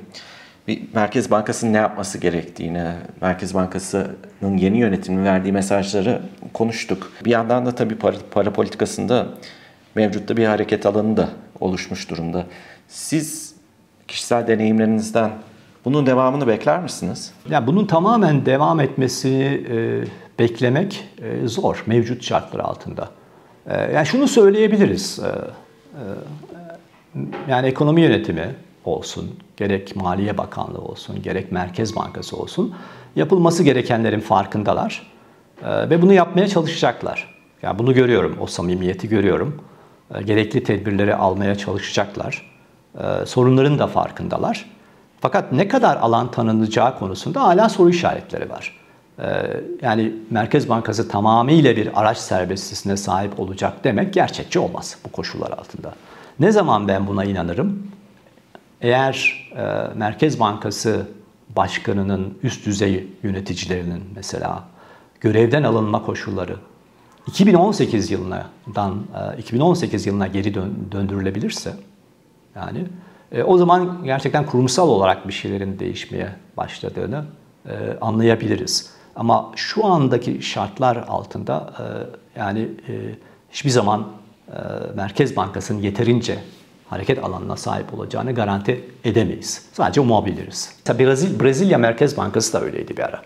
Bir 0.68 0.82
Merkez 0.94 1.32
Bankası'nın 1.32 1.74
ne 1.74 1.78
yapması 1.78 2.18
gerektiğini, 2.18 2.92
Merkez 3.22 3.54
Bankası'nın 3.54 4.58
yeni 4.58 4.78
yönetimin 4.78 5.26
verdiği 5.26 5.52
mesajları 5.52 6.22
konuştuk. 6.54 7.12
Bir 7.26 7.32
yandan 7.32 7.66
da 7.66 7.76
tabii 7.76 7.96
para, 7.96 8.16
para 8.32 8.54
politikasında 8.54 9.28
mevcutta 9.96 10.38
bir 10.38 10.46
hareket 10.46 10.86
alanı 10.86 11.18
da 11.18 11.30
oluşmuş 11.60 12.10
durumda. 12.10 12.46
Siz 12.88 13.56
kişisel 14.08 14.48
deneyimlerinizden 14.48 15.32
bunun 15.86 16.06
devamını 16.06 16.48
bekler 16.48 16.80
misiniz? 16.80 17.34
Ya 17.50 17.68
bunun 17.68 17.86
tamamen 17.86 18.46
devam 18.46 18.80
etmesini 18.80 19.66
e, 19.70 20.04
beklemek 20.40 21.10
e, 21.22 21.48
zor 21.48 21.84
mevcut 21.86 22.24
şartlar 22.24 22.60
altında. 22.60 23.10
E, 23.68 23.94
yani 23.94 24.06
şunu 24.06 24.28
söyleyebiliriz. 24.28 25.20
E, 25.20 25.28
e, 25.28 26.04
yani 27.50 27.68
ekonomi 27.68 28.02
yönetimi 28.02 28.56
olsun, 28.86 29.30
gerek 29.58 29.96
Maliye 29.96 30.38
Bakanlığı 30.38 30.82
olsun, 30.82 31.22
gerek 31.22 31.52
Merkez 31.52 31.96
Bankası 31.96 32.38
olsun 32.38 32.76
yapılması 33.16 33.64
gerekenlerin 33.64 34.20
farkındalar 34.20 35.12
e, 35.64 35.90
ve 35.90 36.02
bunu 36.02 36.14
yapmaya 36.14 36.48
çalışacaklar. 36.48 37.36
Yani 37.62 37.80
bunu 37.80 37.94
görüyorum, 37.94 38.38
o 38.40 38.48
samimiyeti 38.48 39.10
görüyorum. 39.10 39.62
E, 40.16 40.22
gerekli 40.22 40.64
tedbirleri 40.64 41.16
almaya 41.16 41.56
çalışacaklar. 41.56 42.52
E, 42.98 43.26
sorunların 43.26 43.80
da 43.80 43.88
farkındalar. 43.88 44.66
Fakat 45.22 45.52
ne 45.52 45.68
kadar 45.68 45.98
alan 45.98 46.32
tanınacağı 46.32 47.00
konusunda 47.00 47.44
hala 47.44 47.70
soru 47.70 47.90
işaretleri 47.90 48.50
var. 48.50 48.80
Yani 49.82 50.14
Merkez 50.30 50.70
Bankası 50.70 51.10
tamamıyla 51.10 51.76
bir 51.76 52.02
araç 52.02 52.18
serbestisine 52.18 52.98
sahip 52.98 53.40
olacak 53.40 53.74
demek 53.84 54.14
gerçekçi 54.14 54.60
olmaz 54.60 54.98
bu 55.06 55.12
koşullar 55.12 55.52
altında. 55.52 55.94
Ne 56.40 56.52
zaman 56.52 56.88
ben 56.88 57.08
buna 57.08 57.24
inanırım? 57.24 57.92
Eğer 58.82 59.46
e, 59.56 59.94
Merkez 59.96 60.40
Bankası 60.40 61.08
başkanının 61.56 62.38
üst 62.44 62.66
düzey 62.66 63.08
yöneticilerinin 63.24 64.04
mesela 64.16 64.64
görevden 65.22 65.64
alınma 65.64 66.06
koşulları 66.06 66.56
2018 67.28 68.12
yılından 68.12 69.04
2018 69.38 70.06
yılına 70.06 70.28
geri 70.28 70.54
döndürülebilirse 70.92 71.74
yani 72.56 72.86
e, 73.32 73.44
o 73.44 73.58
zaman 73.58 74.04
gerçekten 74.04 74.46
kurumsal 74.46 74.90
olarak 74.90 75.28
bir 75.28 75.34
şeylerin 75.34 75.80
değişmeye 75.80 76.30
başladığını 76.58 77.26
e, 77.66 77.98
anlayabiliriz. 78.02 78.90
Ama 79.16 79.52
şu 79.56 79.86
andaki 79.86 80.42
şartlar 80.42 80.96
altında 80.98 81.74
e, 81.80 82.40
yani 82.40 82.68
hiçbir 83.52 83.70
zaman 83.70 84.08
Merkez 84.96 85.36
Bankası'nın 85.36 85.82
yeterince 85.82 86.40
hareket 86.90 87.24
alanına 87.24 87.56
sahip 87.56 87.94
olacağını 87.94 88.34
garanti 88.34 88.90
edemeyiz. 89.04 89.66
Sadece 89.74 90.02
umabiliriz. 90.02 90.76
Brezilya, 91.00 91.40
Brezilya 91.40 91.78
Merkez 91.78 92.18
Bankası 92.18 92.54
da 92.54 92.62
öyleydi 92.62 92.98
bir 92.98 93.04
ara. 93.04 93.22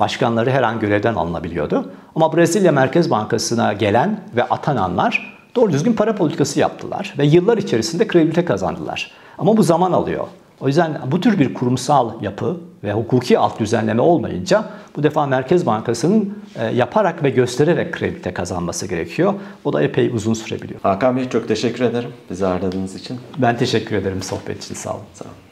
Başkanları 0.00 0.50
her 0.50 0.62
an 0.62 0.80
görevden 0.80 1.14
alınabiliyordu. 1.14 1.92
Ama 2.14 2.36
Brezilya 2.36 2.72
Merkez 2.72 3.10
Bankası'na 3.10 3.72
gelen 3.72 4.20
ve 4.36 4.44
atananlar 4.44 5.38
doğru 5.54 5.72
düzgün 5.72 5.92
para 5.92 6.14
politikası 6.14 6.60
yaptılar 6.60 7.14
ve 7.18 7.26
yıllar 7.26 7.58
içerisinde 7.58 8.06
kredibilite 8.06 8.44
kazandılar. 8.44 9.10
Ama 9.38 9.56
bu 9.56 9.62
zaman 9.62 9.92
alıyor. 9.92 10.26
O 10.60 10.66
yüzden 10.66 10.98
bu 11.10 11.20
tür 11.20 11.38
bir 11.38 11.54
kurumsal 11.54 12.22
yapı 12.22 12.60
ve 12.84 12.92
hukuki 12.92 13.38
alt 13.38 13.60
düzenleme 13.60 14.02
olmayınca 14.02 14.64
bu 14.96 15.02
defa 15.02 15.26
Merkez 15.26 15.66
Bankası'nın 15.66 16.38
e, 16.56 16.66
yaparak 16.66 17.22
ve 17.22 17.30
göstererek 17.30 17.92
kredibilite 17.92 18.34
kazanması 18.34 18.86
gerekiyor. 18.86 19.34
O 19.64 19.72
da 19.72 19.82
epey 19.82 20.08
uzun 20.08 20.34
sürebiliyor. 20.34 20.80
Hakan 20.82 21.16
Bey 21.16 21.28
çok 21.28 21.48
teşekkür 21.48 21.84
ederim 21.84 22.10
bizi 22.30 22.46
ağırladığınız 22.46 22.94
için. 22.94 23.18
Ben 23.38 23.56
teşekkür 23.56 23.96
ederim 23.96 24.22
sohbet 24.22 24.64
için. 24.64 24.74
Sağ 24.74 24.90
olun. 24.90 25.02
Sağ 25.14 25.24
olun. 25.24 25.45